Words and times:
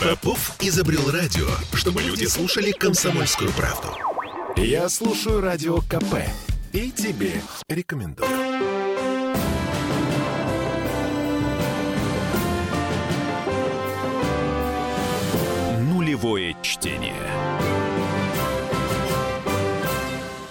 Попов 0.00 0.56
изобрел 0.60 1.10
радио, 1.10 1.46
чтобы 1.74 2.02
люди 2.02 2.24
слушали 2.24 2.72
комсомольскую 2.72 3.50
правду. 3.52 3.88
Я 4.56 4.88
слушаю 4.88 5.40
радио 5.40 5.80
КП 5.82 6.16
и 6.72 6.90
тебе 6.90 7.40
рекомендую. 7.68 8.28
Нулевое 15.82 16.56
чтение. 16.62 17.14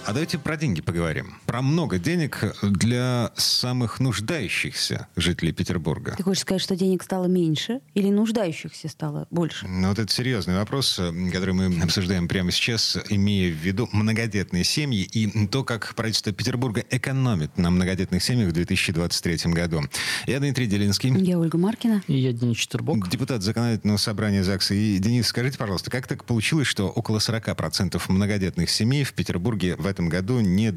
А 0.06 0.14
давайте 0.14 0.40
про 0.40 0.58
деньги 0.58 0.82
поговорим. 0.82 1.36
Про 1.50 1.64
много 1.64 1.98
денег 1.98 2.56
для 2.62 3.32
самых 3.36 4.00
нуждающихся 4.00 5.08
жителей 5.16 5.52
Петербурга. 5.52 6.14
Ты 6.16 6.22
хочешь 6.22 6.44
сказать, 6.44 6.62
что 6.62 6.76
денег 6.76 7.02
стало 7.02 7.26
меньше 7.26 7.82
или 7.96 8.12
нуждающихся 8.12 8.88
стало 8.88 9.26
больше? 9.32 9.68
Ну, 9.68 9.90
вот 9.90 9.98
это 9.98 10.14
серьезный 10.14 10.54
вопрос, 10.57 11.02
который 11.32 11.56
мы 11.56 11.82
обсуждаем 11.82 12.28
прямо 12.28 12.52
сейчас, 12.52 13.00
имея 13.10 13.52
в 13.52 13.56
виду 13.56 13.90
многодетные 13.92 14.64
семьи 14.64 15.02
и 15.02 15.48
то, 15.48 15.64
как 15.64 15.96
правительство 15.96 16.32
Петербурга 16.32 16.84
экономит 16.92 17.57
на 17.57 17.71
многодетных 17.71 18.21
семьях 18.21 18.50
в 18.50 18.52
2023 18.52 19.52
году. 19.52 19.82
Я 20.28 20.38
Дмитрий 20.38 20.68
Делинский. 20.68 21.10
Я 21.18 21.40
Ольга 21.40 21.57
Маркина. 21.57 22.04
И 22.06 22.14
я 22.14 22.32
Денис 22.32 22.57
Четербок. 22.57 23.10
Депутат 23.10 23.42
законодательного 23.42 23.98
собрания 23.98 24.43
ЗАГСа. 24.43 24.76
И, 24.76 25.00
Денис, 25.00 25.26
скажите, 25.26 25.57
пожалуйста, 25.57 25.90
как 25.90 26.06
так 26.06 26.26
получилось, 26.26 26.68
что 26.68 26.90
около 26.90 27.18
40% 27.18 28.00
многодетных 28.07 28.70
семей 28.70 29.04
в 29.04 29.14
Петербурге 29.14 29.76
в 29.78 29.88
этом 29.88 30.10
году 30.10 30.42
не 30.42 30.71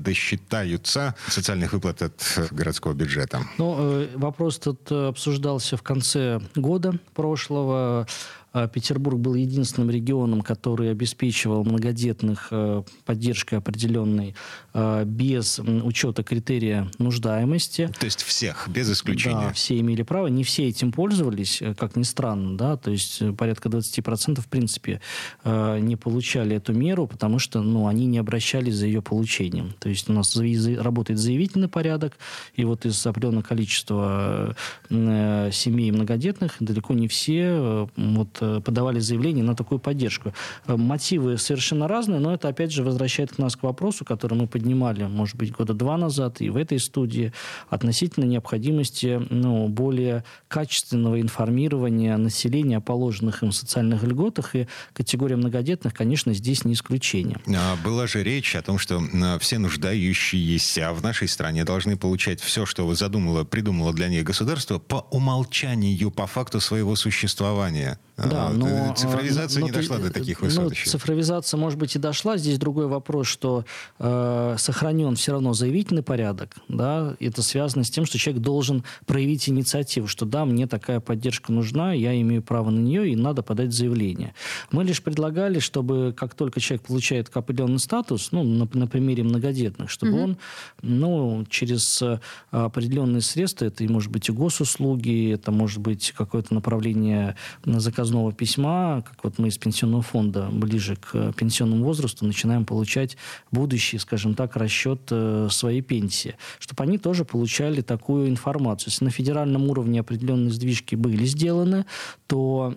досчитаются 0.62 1.14
социальных 1.28 1.72
выплат 1.72 2.02
от 2.02 2.50
городского 2.50 2.92
бюджета? 2.94 3.42
Ну, 3.58 3.76
э, 3.78 4.08
вопрос 4.14 4.58
тут 4.58 4.90
э, 4.90 5.08
обсуждался 5.08 5.76
в 5.76 5.82
конце 5.82 6.40
года 6.54 6.94
прошлого. 7.14 8.06
А 8.52 8.68
Петербург 8.68 9.18
был 9.18 9.34
единственным 9.34 9.90
регионом, 9.90 10.42
который 10.42 10.90
обеспечивал 10.90 11.64
многодетных 11.64 12.48
э, 12.50 12.82
поддержкой 13.06 13.56
определенной 13.56 14.34
э, 14.74 15.04
без 15.06 15.58
учета 15.58 16.22
критерия 16.22 16.90
нуждаемости. 16.98 17.90
То 17.98 18.04
есть 18.04 18.22
всех, 18.22 18.68
без 18.68 18.92
исключения? 18.92 19.46
Да, 19.48 19.52
все 19.52 19.78
имели 19.80 20.02
право. 20.02 20.26
Не 20.26 20.44
все 20.44 20.68
этим 20.68 20.92
пользовались, 20.92 21.62
э, 21.62 21.74
как 21.74 21.96
ни 21.96 22.02
странно. 22.02 22.58
Да? 22.58 22.76
То 22.76 22.90
есть 22.90 23.22
порядка 23.36 23.70
20% 23.70 24.40
в 24.40 24.48
принципе 24.48 25.00
не 25.44 25.96
получали 25.96 26.56
эту 26.56 26.72
меру, 26.72 27.06
потому 27.06 27.38
что 27.38 27.62
ну, 27.62 27.86
они 27.86 28.06
не 28.06 28.18
обращались 28.18 28.74
за 28.74 28.86
ее 28.86 29.02
получением. 29.02 29.74
То 29.78 29.88
есть 29.88 30.10
у 30.10 30.12
нас 30.12 30.36
работает 30.36 31.18
заявительный 31.18 31.68
порядок, 31.68 32.18
и 32.54 32.64
вот 32.64 32.84
из 32.84 33.06
определенного 33.06 33.42
количества 33.42 34.56
семей 34.88 35.90
многодетных 35.90 36.56
далеко 36.60 36.94
не 36.94 37.08
все 37.08 37.88
вот, 37.96 38.41
подавали 38.64 38.98
заявление 39.00 39.44
на 39.44 39.54
такую 39.54 39.78
поддержку. 39.78 40.32
Э, 40.66 40.76
мотивы 40.76 41.38
совершенно 41.38 41.88
разные, 41.88 42.20
но 42.20 42.34
это, 42.34 42.48
опять 42.48 42.72
же, 42.72 42.82
возвращает 42.82 43.38
нас 43.38 43.56
к 43.56 43.62
вопросу, 43.62 44.04
который 44.04 44.34
мы 44.34 44.46
поднимали, 44.46 45.04
может 45.04 45.36
быть, 45.36 45.52
года 45.52 45.74
два 45.74 45.96
назад 45.96 46.40
и 46.40 46.50
в 46.50 46.56
этой 46.56 46.78
студии, 46.78 47.32
относительно 47.70 48.24
необходимости 48.24 49.20
ну, 49.30 49.68
более 49.68 50.24
качественного 50.48 51.20
информирования 51.20 52.16
населения 52.16 52.78
о 52.78 52.80
положенных 52.80 53.42
им 53.42 53.52
социальных 53.52 54.02
льготах, 54.02 54.54
и 54.54 54.68
категория 54.92 55.36
многодетных, 55.36 55.94
конечно, 55.94 56.34
здесь 56.34 56.64
не 56.64 56.74
исключение. 56.74 57.38
А 57.46 57.76
была 57.84 58.06
же 58.06 58.22
речь 58.22 58.54
о 58.56 58.62
том, 58.62 58.78
что 58.78 59.02
все 59.40 59.58
нуждающиеся 59.58 60.92
в 60.92 61.02
нашей 61.02 61.28
стране 61.28 61.64
должны 61.64 61.96
получать 61.96 62.40
все, 62.40 62.66
что 62.66 62.92
задумало, 62.94 63.44
придумало 63.44 63.92
для 63.92 64.08
них 64.08 64.24
государство 64.24 64.78
по 64.78 65.06
умолчанию, 65.10 66.10
по 66.10 66.26
факту 66.26 66.60
своего 66.60 66.96
существования. 66.96 67.98
Да, 68.16 68.31
а, 68.34 68.50
но... 68.50 68.94
Цифровизация 68.94 69.60
но, 69.60 69.66
не 69.66 69.72
дошла 69.72 69.98
до 69.98 70.12
таких 70.12 70.40
высот 70.40 70.64
ну, 70.64 70.70
еще. 70.70 70.88
Цифровизация, 70.88 71.58
может 71.58 71.78
быть, 71.78 71.96
и 71.96 71.98
дошла. 71.98 72.36
Здесь 72.36 72.58
другой 72.58 72.86
вопрос, 72.86 73.26
что 73.26 73.64
э, 73.98 74.56
сохранен 74.58 75.16
все 75.16 75.32
равно 75.32 75.52
заявительный 75.52 76.02
порядок. 76.02 76.56
Да? 76.68 77.16
Это 77.20 77.42
связано 77.42 77.84
с 77.84 77.90
тем, 77.90 78.06
что 78.06 78.18
человек 78.18 78.42
должен 78.42 78.84
проявить 79.06 79.48
инициативу, 79.48 80.06
что 80.08 80.26
да, 80.26 80.44
мне 80.44 80.66
такая 80.66 81.00
поддержка 81.00 81.52
нужна, 81.52 81.92
я 81.92 82.18
имею 82.20 82.42
право 82.42 82.70
на 82.70 82.80
нее, 82.80 83.10
и 83.10 83.16
надо 83.16 83.42
подать 83.42 83.72
заявление. 83.72 84.34
Мы 84.70 84.84
лишь 84.84 85.02
предлагали, 85.02 85.58
чтобы 85.58 86.14
как 86.16 86.34
только 86.34 86.60
человек 86.60 86.86
получает 86.86 87.30
определенный 87.34 87.78
статус, 87.78 88.32
ну, 88.32 88.42
на, 88.42 88.68
на 88.72 88.86
примере 88.86 89.22
многодетных, 89.22 89.90
чтобы 89.90 90.12
угу. 90.12 90.22
он 90.22 90.38
ну, 90.82 91.46
через 91.48 92.02
э, 92.02 92.20
определенные 92.50 93.20
средства, 93.20 93.66
это, 93.66 93.84
может 93.84 94.10
быть, 94.10 94.28
и 94.28 94.32
госуслуги, 94.32 95.32
это 95.32 95.50
может 95.50 95.80
быть 95.80 96.12
какое-то 96.16 96.54
направление 96.54 97.36
на 97.64 97.80
заказного 98.22 98.32
письма, 98.32 99.02
как 99.06 99.24
вот 99.24 99.38
мы 99.38 99.48
из 99.48 99.58
пенсионного 99.58 100.02
фонда 100.02 100.48
ближе 100.50 100.96
к 100.96 101.32
пенсионному 101.32 101.84
возрасту 101.84 102.26
начинаем 102.26 102.64
получать 102.64 103.16
будущий, 103.50 103.98
скажем 103.98 104.34
так, 104.34 104.56
расчет 104.56 105.00
э, 105.10 105.48
своей 105.50 105.82
пенсии, 105.82 106.34
чтобы 106.58 106.84
они 106.84 106.98
тоже 106.98 107.24
получали 107.24 107.82
такую 107.82 108.28
информацию. 108.28 108.90
Если 108.90 109.04
на 109.04 109.10
федеральном 109.10 109.70
уровне 109.70 110.00
определенные 110.00 110.50
сдвижки 110.50 110.96
были 110.96 111.24
сделаны, 111.26 111.84
то 112.26 112.74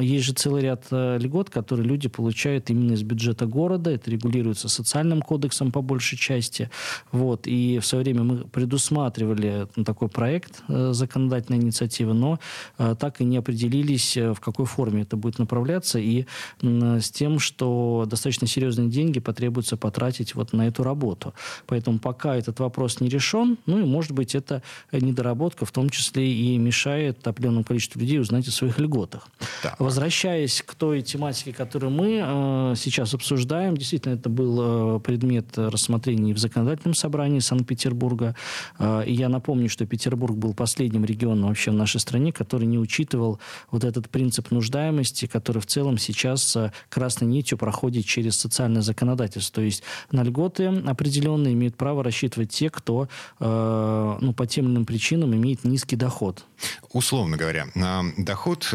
есть 0.00 0.24
же 0.24 0.32
целый 0.32 0.62
ряд 0.62 0.86
э, 0.90 1.18
льгот, 1.18 1.50
которые 1.50 1.86
люди 1.86 2.08
получают 2.08 2.70
именно 2.70 2.94
из 2.94 3.02
бюджета 3.02 3.46
города. 3.46 3.90
Это 3.90 4.10
регулируется 4.10 4.68
социальным 4.68 5.22
кодексом 5.22 5.70
по 5.70 5.82
большей 5.82 6.18
части. 6.18 6.68
Вот. 7.12 7.46
И 7.46 7.78
в 7.78 7.84
свое 7.84 8.04
время 8.04 8.22
мы 8.24 8.36
предусматривали 8.36 9.66
такой 9.84 10.08
проект 10.08 10.62
э, 10.68 10.92
законодательной 10.92 11.60
инициативы, 11.60 12.14
но 12.14 12.38
так 12.76 13.20
и 13.20 13.24
не 13.24 13.38
определились, 13.38 14.16
в 14.16 14.40
какой 14.40 14.66
форме 14.66 14.85
это 14.94 15.16
будет 15.16 15.38
направляться, 15.38 15.98
и 15.98 16.26
с 16.62 17.10
тем, 17.10 17.38
что 17.38 18.06
достаточно 18.08 18.46
серьезные 18.46 18.88
деньги 18.88 19.20
потребуется 19.20 19.76
потратить 19.76 20.34
вот 20.34 20.52
на 20.52 20.66
эту 20.66 20.82
работу. 20.82 21.34
Поэтому 21.66 21.98
пока 21.98 22.36
этот 22.36 22.60
вопрос 22.60 23.00
не 23.00 23.08
решен, 23.08 23.58
ну 23.66 23.78
и, 23.78 23.84
может 23.84 24.12
быть, 24.12 24.34
это 24.34 24.62
недоработка 24.92 25.64
в 25.64 25.72
том 25.72 25.90
числе 25.90 26.32
и 26.32 26.58
мешает 26.58 27.26
определенному 27.26 27.64
количеству 27.64 28.00
людей 28.00 28.20
узнать 28.20 28.48
о 28.48 28.50
своих 28.50 28.78
льготах. 28.78 29.28
Да. 29.62 29.74
Возвращаясь 29.78 30.62
к 30.62 30.74
той 30.74 31.02
тематике, 31.02 31.52
которую 31.52 31.90
мы 31.90 32.20
э, 32.22 32.74
сейчас 32.76 33.14
обсуждаем, 33.14 33.76
действительно, 33.76 34.14
это 34.14 34.28
был 34.28 34.96
э, 34.96 35.00
предмет 35.00 35.46
рассмотрения 35.56 36.34
в 36.34 36.38
законодательном 36.38 36.94
собрании 36.94 37.40
Санкт-Петербурга. 37.40 38.34
Э, 38.78 39.04
и 39.06 39.12
я 39.12 39.28
напомню, 39.28 39.68
что 39.68 39.86
Петербург 39.86 40.36
был 40.36 40.54
последним 40.54 41.04
регионом 41.04 41.48
вообще 41.48 41.70
в 41.70 41.74
нашей 41.74 42.00
стране, 42.00 42.32
который 42.32 42.66
не 42.66 42.78
учитывал 42.78 43.40
вот 43.70 43.84
этот 43.84 44.08
принцип 44.08 44.50
нуждаемости, 44.66 45.26
который 45.26 45.62
в 45.62 45.66
целом 45.66 45.98
сейчас 45.98 46.56
э, 46.56 46.72
красной 46.88 47.28
нитью 47.28 47.56
проходит 47.56 48.04
через 48.04 48.36
социальное 48.36 48.82
законодательство. 48.82 49.56
То 49.56 49.62
есть 49.62 49.82
на 50.10 50.24
льготы 50.24 50.66
определенные 50.66 51.54
имеют 51.54 51.76
право 51.76 52.02
рассчитывать 52.02 52.50
те, 52.50 52.68
кто 52.68 53.08
э, 53.38 54.18
ну, 54.20 54.32
по 54.32 54.46
тем 54.46 54.66
или 54.66 54.72
иным 54.72 54.86
причинам 54.86 55.34
имеет 55.34 55.64
низкий 55.64 55.96
доход. 55.96 56.44
Условно 56.92 57.36
говоря, 57.36 57.66
доход 58.18 58.68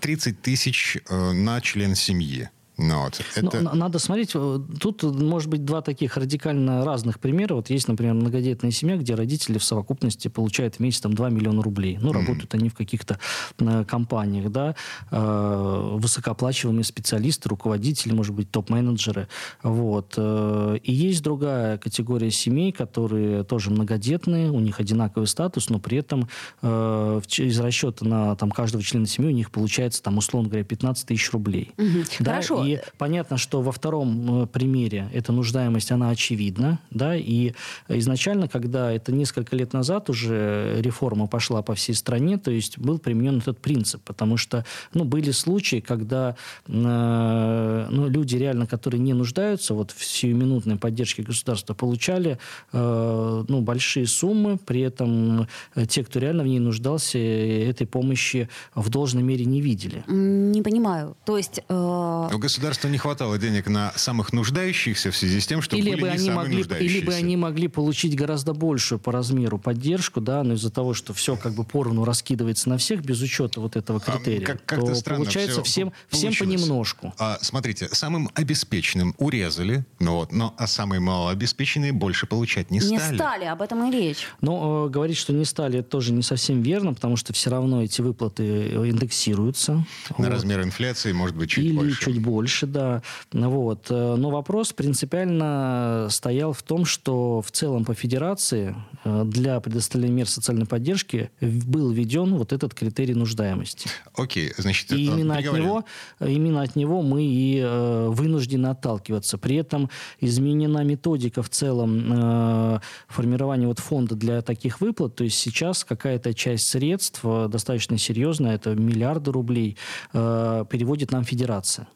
30 0.00 0.34
э, 0.34 0.36
тысяч 0.40 0.98
на 1.08 1.60
член 1.60 1.94
семьи. 1.94 2.48
Ну, 2.78 3.02
вот, 3.02 3.20
это... 3.34 3.60
Но, 3.60 3.74
надо 3.74 3.98
смотреть, 3.98 4.30
э, 4.34 4.60
тут 4.80 5.02
может 5.02 5.50
быть 5.50 5.64
два 5.64 5.82
таких 5.82 6.16
радикально 6.16 6.84
разных 6.84 7.18
примера. 7.18 7.54
Вот 7.54 7.70
есть, 7.70 7.88
например, 7.88 8.14
многодетная 8.14 8.70
семья, 8.70 8.96
где 8.96 9.16
родители 9.16 9.58
в 9.58 9.64
совокупности 9.64 10.28
получают 10.28 10.76
в 10.76 10.80
месяц 10.80 11.00
там, 11.00 11.12
2 11.12 11.30
миллиона 11.30 11.60
рублей. 11.60 11.98
Ну, 12.00 12.12
работают 12.12 12.54
mm-hmm. 12.54 12.58
они 12.58 12.68
в 12.68 12.74
каких-то 12.74 13.18
э, 13.58 13.84
компаниях, 13.84 14.52
да, 14.52 14.76
э, 15.10 15.96
высокооплачиваемые 15.96 16.84
специалисты, 16.84 17.48
руководители, 17.48 18.12
может 18.12 18.32
быть, 18.32 18.48
топ-менеджеры. 18.52 19.26
Вот. 19.64 20.14
Э, 20.16 20.76
и 20.80 20.92
есть 20.92 21.24
другая 21.24 21.78
категория 21.78 22.30
семей, 22.30 22.70
которые 22.70 23.42
тоже 23.42 23.70
многодетные, 23.70 24.52
у 24.52 24.60
них 24.60 24.78
одинаковый 24.78 25.26
статус, 25.26 25.68
но 25.68 25.80
при 25.80 25.98
этом 25.98 26.28
э, 26.62 27.20
из 27.38 27.58
расчета 27.58 28.04
на 28.04 28.36
там, 28.36 28.52
каждого 28.52 28.84
члена 28.84 29.06
семьи 29.06 29.32
у 29.32 29.34
них 29.34 29.50
получается, 29.50 30.00
там, 30.00 30.18
условно 30.18 30.48
говоря, 30.48 30.64
15 30.64 31.08
тысяч 31.08 31.32
рублей. 31.32 31.72
Mm-hmm. 31.76 32.16
Да? 32.20 32.30
Хорошо. 32.34 32.67
И 32.68 32.80
понятно, 32.98 33.38
что 33.38 33.62
во 33.62 33.72
втором 33.72 34.42
э, 34.42 34.46
примере 34.46 35.08
эта 35.14 35.32
нуждаемость, 35.32 35.90
она 35.90 36.10
очевидна, 36.10 36.80
да, 36.90 37.16
и 37.16 37.52
изначально, 37.88 38.46
когда 38.48 38.92
это 38.92 39.10
несколько 39.10 39.56
лет 39.56 39.72
назад 39.72 40.10
уже 40.10 40.76
реформа 40.82 41.26
пошла 41.26 41.62
по 41.62 41.74
всей 41.74 41.94
стране, 41.94 42.36
то 42.36 42.50
есть 42.50 42.78
был 42.78 42.98
применен 42.98 43.38
этот 43.38 43.58
принцип, 43.58 44.02
потому 44.04 44.36
что, 44.36 44.66
ну, 44.92 45.04
были 45.04 45.30
случаи, 45.30 45.80
когда 45.80 46.36
э, 46.66 47.86
ну, 47.90 48.08
люди 48.08 48.36
реально, 48.36 48.66
которые 48.66 49.00
не 49.00 49.14
нуждаются 49.14 49.72
вот 49.72 49.92
в 49.92 50.04
сиюминутной 50.04 50.76
поддержке 50.76 51.22
государства, 51.22 51.72
получали 51.72 52.38
э, 52.72 53.44
ну, 53.48 53.60
большие 53.62 54.06
суммы, 54.06 54.58
при 54.58 54.82
этом 54.82 55.46
э, 55.74 55.86
те, 55.86 56.04
кто 56.04 56.18
реально 56.18 56.42
в 56.42 56.46
ней 56.46 56.60
нуждался, 56.60 57.18
этой 57.18 57.86
помощи 57.86 58.50
в 58.74 58.90
должной 58.90 59.22
мере 59.22 59.46
не 59.46 59.62
видели. 59.62 60.04
Не 60.06 60.62
понимаю. 60.62 61.16
То 61.24 61.38
есть... 61.38 61.60
Э... 61.68 62.28
государству 62.58 62.88
не 62.88 62.98
хватало 62.98 63.38
денег 63.38 63.68
на 63.68 63.92
самых 63.96 64.32
нуждающихся 64.32 65.10
в 65.10 65.16
связи 65.16 65.40
с 65.40 65.46
тем, 65.46 65.62
что 65.62 65.76
или 65.76 65.90
были 65.90 66.00
бы 66.00 66.06
не 66.08 66.12
они 66.14 66.18
самые 66.26 66.36
могли, 66.36 66.56
нуждающиеся. 66.58 66.96
Или 66.98 67.06
бы 67.06 67.14
они 67.14 67.36
могли 67.36 67.68
получить 67.68 68.16
гораздо 68.16 68.52
большую 68.52 68.98
по 68.98 69.12
размеру 69.12 69.58
поддержку, 69.58 70.20
да, 70.20 70.42
но 70.42 70.54
из-за 70.54 70.70
того, 70.70 70.92
что 70.94 71.14
все 71.14 71.36
как 71.36 71.52
бы 71.54 71.64
поровну 71.64 72.04
раскидывается 72.04 72.68
на 72.68 72.78
всех 72.78 73.02
без 73.02 73.20
учета 73.22 73.60
вот 73.60 73.76
этого 73.76 74.02
А, 74.04 74.10
критерия, 74.12 74.44
как- 74.44 74.64
как-то 74.64 74.86
то 74.86 74.94
странно 74.96 75.24
получается 75.24 75.62
всем, 75.62 75.92
всем 76.08 76.32
получилось. 76.34 76.62
понемножку. 76.62 77.14
А, 77.18 77.38
смотрите, 77.40 77.88
самым 77.92 78.28
обеспеченным 78.34 79.14
урезали, 79.18 79.84
ну 80.00 80.14
вот, 80.14 80.32
но 80.32 80.54
а 80.58 80.66
самые 80.66 81.00
малообеспеченные 81.00 81.92
больше 81.92 82.26
получать 82.26 82.70
не 82.70 82.78
Не 82.80 82.98
стали. 82.98 83.16
стали, 83.16 83.44
об 83.44 83.62
этом 83.62 83.88
и 83.88 83.92
речь. 83.92 84.26
Но 84.40 84.86
э, 84.86 84.90
говорить, 84.90 85.16
что 85.16 85.32
не 85.32 85.44
стали, 85.44 85.78
это 85.80 85.88
тоже 85.88 86.12
не 86.12 86.22
совсем 86.22 86.62
верно, 86.62 86.92
потому 86.94 87.16
что 87.16 87.32
все 87.32 87.50
равно 87.50 87.82
эти 87.82 88.00
выплаты 88.00 88.42
э, 88.44 88.88
индексируются. 88.88 89.72
На 89.74 89.84
Вот. 90.16 90.28
размер 90.28 90.62
инфляции 90.62 91.12
может 91.12 91.36
быть 91.36 91.50
чуть 91.50 91.64
Или 91.64 91.72
больше. 91.76 92.00
чуть 92.04 92.18
больше, 92.20 92.47
да. 92.66 93.02
Вот. 93.32 93.86
Э, 93.90 94.16
Но 94.16 94.30
вопрос 94.30 94.72
принципиально 94.72 96.08
стоял 96.10 96.52
в 96.52 96.62
том, 96.62 96.84
что 96.84 97.42
в 97.42 97.50
целом 97.50 97.84
по 97.84 97.94
федерации 97.94 98.74
э, 99.04 99.24
для 99.24 99.60
предоставления 99.60 100.14
мер 100.14 100.28
социальной 100.28 100.66
поддержки 100.66 101.30
был 101.40 101.90
введен 101.90 102.36
вот 102.36 102.52
этот 102.52 102.74
критерий 102.74 103.14
нуждаемости. 103.14 103.88
Окей, 104.14 104.52
значит, 104.56 104.92
И 104.92 104.94
э, 104.94 105.12
именно 105.12 105.36
от, 105.36 105.44
него, 105.44 105.84
именно 106.20 106.62
от 106.62 106.76
него 106.76 107.02
мы 107.02 107.22
и 107.22 107.62
вынуждены 108.08 108.68
отталкиваться. 108.68 109.38
При 109.38 109.56
этом 109.56 109.90
изменена 110.20 110.82
методика 110.84 111.42
в 111.42 111.50
целом 111.50 112.80
формирования 113.08 113.66
вот 113.66 113.78
фонда 113.78 114.14
для 114.14 114.42
таких 114.42 114.80
выплат. 114.80 115.14
То 115.14 115.24
есть 115.24 115.38
сейчас 115.38 115.84
какая-то 115.84 116.34
часть 116.34 116.68
средств, 116.68 117.20
достаточно 117.22 117.98
серьезная, 117.98 118.54
это 118.54 118.74
миллиарды 118.74 119.32
рублей, 119.32 119.76
переводит 120.12 121.12
нам 121.12 121.24
федерация. 121.24 121.88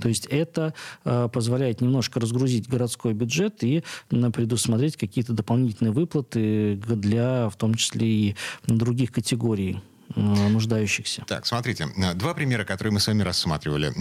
То 0.00 0.08
есть 0.08 0.26
это 0.26 0.74
э, 1.04 1.28
позволяет 1.32 1.80
немножко 1.80 2.20
разгрузить 2.20 2.68
городской 2.68 3.14
бюджет 3.14 3.62
и 3.62 3.82
предусмотреть 4.08 4.96
какие-то 4.96 5.32
дополнительные 5.32 5.92
выплаты 5.92 6.76
для, 6.76 7.48
в 7.48 7.56
том 7.56 7.74
числе 7.74 8.06
и 8.06 8.36
других 8.66 9.12
категорий 9.12 9.80
э, 10.14 10.20
нуждающихся. 10.20 11.24
Так, 11.26 11.46
смотрите, 11.46 11.88
э, 11.96 12.14
два 12.14 12.34
примера, 12.34 12.64
которые 12.64 12.92
мы 12.92 13.00
с 13.00 13.06
вами 13.06 13.22
рассматривали. 13.22 13.92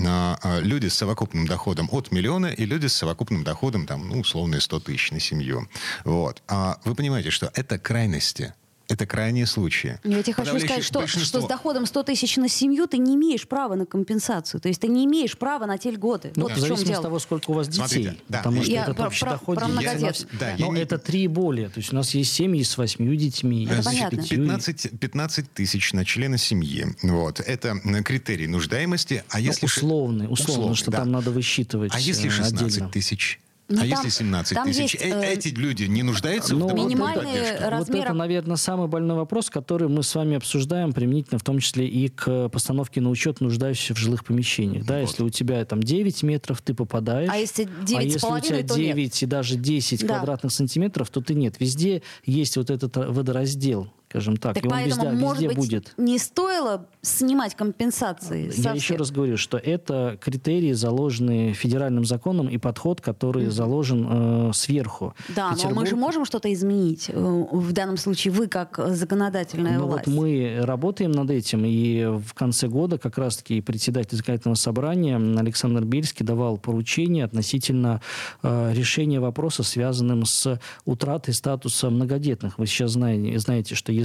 Люди 0.62 0.88
с 0.88 0.96
совокупным 0.96 1.48
доходом 1.48 1.88
от 1.92 2.12
миллиона 2.12 2.48
и 2.48 2.66
люди 2.66 2.88
с 2.88 2.94
совокупным 2.94 3.44
доходом, 3.44 3.86
там, 3.86 4.10
ну, 4.10 4.20
условно, 4.20 4.60
100 4.60 4.80
тысяч 4.82 5.12
на 5.12 5.20
семью. 5.20 5.68
Вот. 6.04 6.44
А 6.48 6.80
вы 6.86 6.96
понимаете, 6.96 7.30
что 7.30 7.50
это 7.54 7.80
крайности. 7.80 8.54
Это 8.88 9.06
крайние 9.08 9.48
случаи. 9.48 10.00
Я 10.04 10.22
тебе 10.22 10.34
хочу 10.34 10.60
сказать, 10.60 10.84
что, 10.84 11.00
большинство- 11.00 11.40
что 11.40 11.48
с 11.48 11.50
доходом 11.50 11.86
100 11.88 12.04
тысяч 12.04 12.38
на 12.38 12.48
семью 12.48 12.86
ты 12.88 13.00
не 13.00 13.16
имеешь 13.16 13.48
права 13.48 13.76
на 13.76 13.86
компенсацию. 13.88 14.62
То 14.62 14.68
есть 14.68 14.80
ты 14.82 14.88
не 14.88 15.06
имеешь 15.06 15.38
права 15.38 15.66
на 15.66 15.78
те 15.80 15.90
льготы. 15.92 16.32
Ну, 16.36 16.44
вот 16.44 16.52
в 16.52 16.56
в 16.56 16.58
чем 16.58 16.62
зависимости 16.68 16.88
дело. 16.90 16.98
от 17.00 17.04
того, 17.04 17.20
сколько 17.20 17.50
у 17.52 17.54
вас 17.56 17.68
детей. 17.68 17.80
Смотрите, 17.80 18.18
да, 18.30 18.38
потому 18.40 18.62
что 18.62 18.72
я 18.72 18.84
этот 18.84 18.98
про- 18.98 19.08
общий 19.08 19.26
про- 19.26 19.32
доход 19.32 19.58
про 19.58 19.66
детей. 19.68 19.80
многодетных. 19.82 20.40
Да, 20.40 20.50
я 20.52 20.66
Но 20.66 20.74
не- 20.74 20.82
это 20.82 20.98
три 21.00 21.24
и 21.24 21.28
более. 21.28 21.70
То 21.70 21.80
есть 21.80 21.92
у 21.92 21.96
нас 21.96 22.14
есть 22.14 22.32
семьи 22.32 22.62
с 22.64 22.78
восьмью 22.78 23.16
детьми. 23.16 23.68
Это 23.70 23.84
понятно. 23.84 24.18
пятью. 24.20 24.38
15, 24.38 24.90
15 25.00 25.52
тысяч 25.52 25.94
на 25.94 26.06
члена 26.06 26.38
семьи. 26.38 26.86
Вот. 27.02 27.40
Это 27.40 27.70
м, 27.84 28.04
критерий 28.04 28.48
нуждаемости. 28.48 29.24
А 29.30 29.38
Ну, 29.40 29.44
если... 29.46 29.66
ш- 29.68 29.78
условный, 29.80 30.26
условно, 30.30 30.54
Условный, 30.54 30.76
что 30.76 30.92
да. 30.92 31.00
там 31.00 31.12
надо 31.12 31.32
высчитывать 31.32 31.92
А 31.96 32.00
если 32.00 32.28
э, 32.28 32.32
16 32.32 32.62
отдельно. 32.68 32.90
тысяч? 32.90 33.40
Ну, 33.68 33.78
а 33.78 33.80
там- 33.80 33.90
если 33.90 34.10
17 34.10 34.54
там 34.56 34.68
тысяч? 34.68 34.94
есть, 34.94 34.96
Э, 35.04 35.22
э, 35.22 35.34
Эти 35.34 35.48
люди 35.48 35.86
не 35.86 36.04
нуждаются 36.04 36.56
Ну, 36.56 36.68
в 36.68 36.74
Минимальные 36.76 37.26
поддержке? 37.26 37.70
Вот 37.72 37.90
это, 37.90 38.14
наверное, 38.14 38.58
самый 38.58 38.88
больной 38.88 39.18
вопрос, 39.18 39.50
который 39.50 39.88
мы 39.88 40.04
с 40.04 40.14
вами 40.14 40.38
обсуждаем 40.38 40.94
применительно 40.94 41.40
в 41.40 41.44
том 41.44 41.58
числе 41.60 41.88
и 41.88 42.10
к 42.10 42.50
постановке 42.50 43.02
на 43.02 43.10
учет 43.10 43.42
нуждающихся 43.42 43.96
в 43.96 43.98
жилых 43.98 44.24
помещениях. 44.24 44.86
Да, 44.86 45.00
если 45.00 45.24
у 45.24 45.30
тебя 45.30 45.66
там 45.66 45.82
9 45.82 46.22
метров, 46.22 46.62
ты 46.62 46.76
попадаешь. 46.76 47.30
А 47.32 47.38
если 47.38 47.64
а 47.64 47.86
9 47.86 48.12
с 48.12 48.14
если 48.14 48.18
у 48.18 48.20
тебя 48.20 48.28
половиной, 48.30 48.64
то 48.68 48.78
нет. 48.80 48.96
9 48.96 49.24
и 49.24 49.26
даже 49.26 49.56
10 49.56 50.02
Да. 50.02 50.08
квадратных 50.08 50.52
сантиметров, 50.52 51.10
то 51.10 51.22
ты 51.22 51.34
нет. 51.34 51.56
Везде 51.60 52.04
есть 52.26 52.58
вот 52.58 52.70
этот 52.70 52.96
водораздел, 52.98 53.92
скажем 54.16 54.38
так, 54.38 54.56
Так 54.56 54.64
и 54.64 54.68
он 54.68 54.74
поэтому, 54.74 55.04
везде, 55.12 55.18
может 55.26 55.42
везде 55.44 55.48
быть, 55.56 55.58
будет. 55.58 55.94
не 55.98 56.18
стоило 56.18 56.88
снимать 57.02 57.54
компенсации 57.56 58.52
Я 58.56 58.72
еще 58.72 58.80
всех? 58.86 59.00
раз 59.00 59.12
говорю, 59.12 59.36
что 59.38 59.58
это 59.58 60.18
критерии, 60.22 60.72
заложенные 60.72 61.54
федеральным 61.54 62.06
законом, 62.06 62.48
и 62.48 62.58
подход, 62.58 63.02
который 63.02 63.48
заложен 63.48 64.08
э, 64.10 64.52
сверху. 64.54 65.14
Да, 65.36 65.48
но 65.48 65.52
мы 65.52 65.56
Петербург- 65.58 65.88
же 65.90 65.96
можем 65.98 66.26
что-то 66.26 66.52
изменить. 66.54 67.10
э, 67.10 67.14
В 67.52 67.72
данном 67.74 67.98
случае 67.98 68.32
вы 68.34 68.48
как 68.48 68.80
законодательная 68.88 69.78
Ну 69.78 69.88
власть. 69.88 70.08
вот 70.08 70.16
мы 70.16 70.60
работаем 70.62 71.12
над 71.12 71.30
этим, 71.30 71.64
и 71.66 72.06
в 72.06 72.34
конце 72.34 72.68
года 72.70 72.98
как 72.98 73.18
раз-таки 73.18 73.60
председатель 73.62 74.16
законодательного 74.18 74.56
собрания 74.56 75.18
Александр 75.40 75.84
Бельский 75.84 76.26
давал 76.26 76.58
поручение 76.58 77.26
относительно 77.26 78.02
э, 78.44 78.72
решения 78.74 79.20
вопроса, 79.20 79.64
связанным 79.64 80.26
с 80.26 80.58
утратой 80.86 81.34
статуса 81.34 81.90
многодетных. 81.90 82.58
Вы 82.58 82.66
сейчас 82.68 82.92
знаете, 82.92 83.38
знаете 83.40 83.76
что 83.76 83.92
если 83.92 84.05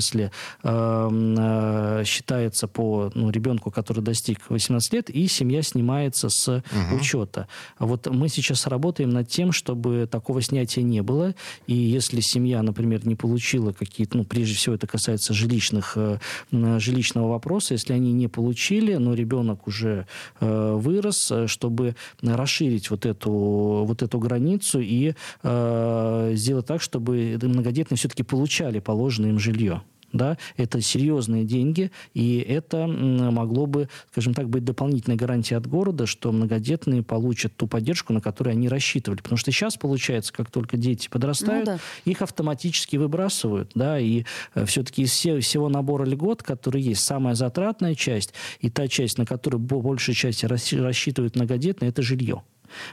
э, 0.62 1.08
э, 1.10 2.02
считается 2.04 2.68
по 2.68 3.10
ну, 3.14 3.30
ребенку, 3.30 3.70
который 3.70 4.02
достиг 4.02 4.40
18 4.48 4.92
лет, 4.92 5.10
и 5.10 5.26
семья 5.28 5.62
снимается 5.62 6.28
с 6.28 6.62
учета. 6.92 7.48
Вот 7.78 8.06
мы 8.06 8.28
сейчас 8.28 8.66
работаем 8.66 9.10
над 9.10 9.28
тем, 9.28 9.52
чтобы 9.52 10.08
такого 10.10 10.42
снятия 10.42 10.82
не 10.82 11.02
было, 11.02 11.34
и 11.66 11.74
если 11.74 12.20
семья, 12.20 12.62
например, 12.62 13.06
не 13.06 13.16
получила 13.16 13.72
какие-то, 13.72 14.18
ну, 14.18 14.24
прежде 14.24 14.54
всего 14.54 14.74
это 14.74 14.86
касается 14.86 15.34
жилищных, 15.34 15.92
э, 15.96 16.18
жилищного 16.50 17.28
вопроса, 17.28 17.74
если 17.74 17.92
они 17.92 18.12
не 18.12 18.28
получили, 18.28 18.94
но 18.94 19.14
ребенок 19.14 19.66
уже 19.66 20.06
э, 20.40 20.74
вырос, 20.76 21.30
э, 21.30 21.46
чтобы 21.46 21.94
расширить 22.22 22.90
вот 22.90 23.06
эту, 23.06 23.30
вот 23.30 24.02
эту 24.02 24.18
границу 24.18 24.80
и 24.80 25.14
э, 25.42 26.32
сделать 26.34 26.66
так, 26.66 26.80
чтобы 26.82 27.38
многодетные 27.42 27.98
все-таки 27.98 28.22
получали 28.22 28.78
положенное 28.80 29.30
им 29.30 29.38
жилье. 29.38 29.82
Да, 30.12 30.36
это 30.56 30.80
серьезные 30.80 31.44
деньги, 31.44 31.92
и 32.14 32.38
это 32.38 32.86
могло 32.88 33.66
бы, 33.66 33.88
скажем 34.10 34.34
так, 34.34 34.48
быть 34.48 34.64
дополнительной 34.64 35.16
гарантией 35.16 35.56
от 35.58 35.68
города, 35.68 36.06
что 36.06 36.32
многодетные 36.32 37.02
получат 37.04 37.54
ту 37.56 37.68
поддержку, 37.68 38.12
на 38.12 38.20
которую 38.20 38.52
они 38.54 38.68
рассчитывали. 38.68 39.20
Потому 39.20 39.36
что 39.36 39.52
сейчас 39.52 39.76
получается, 39.76 40.32
как 40.32 40.50
только 40.50 40.76
дети 40.76 41.08
подрастают, 41.08 41.66
Ну 41.68 41.72
да. 41.76 41.78
их 42.10 42.22
автоматически 42.22 42.96
выбрасывают, 42.96 43.70
да, 43.76 44.00
и 44.00 44.24
все-таки 44.66 45.02
из 45.02 45.12
все- 45.12 45.38
всего 45.40 45.68
набора 45.68 46.04
льгот, 46.04 46.42
которые 46.42 46.84
есть, 46.84 47.04
самая 47.04 47.34
затратная 47.36 47.94
часть 47.94 48.34
и 48.60 48.68
та 48.68 48.88
часть, 48.88 49.16
на 49.18 49.26
которую 49.26 49.60
бо- 49.60 49.80
большая 49.80 50.16
часть 50.16 50.42
рассчитывают 50.44 51.36
многодетные, 51.36 51.90
это 51.90 52.02
жилье. 52.02 52.42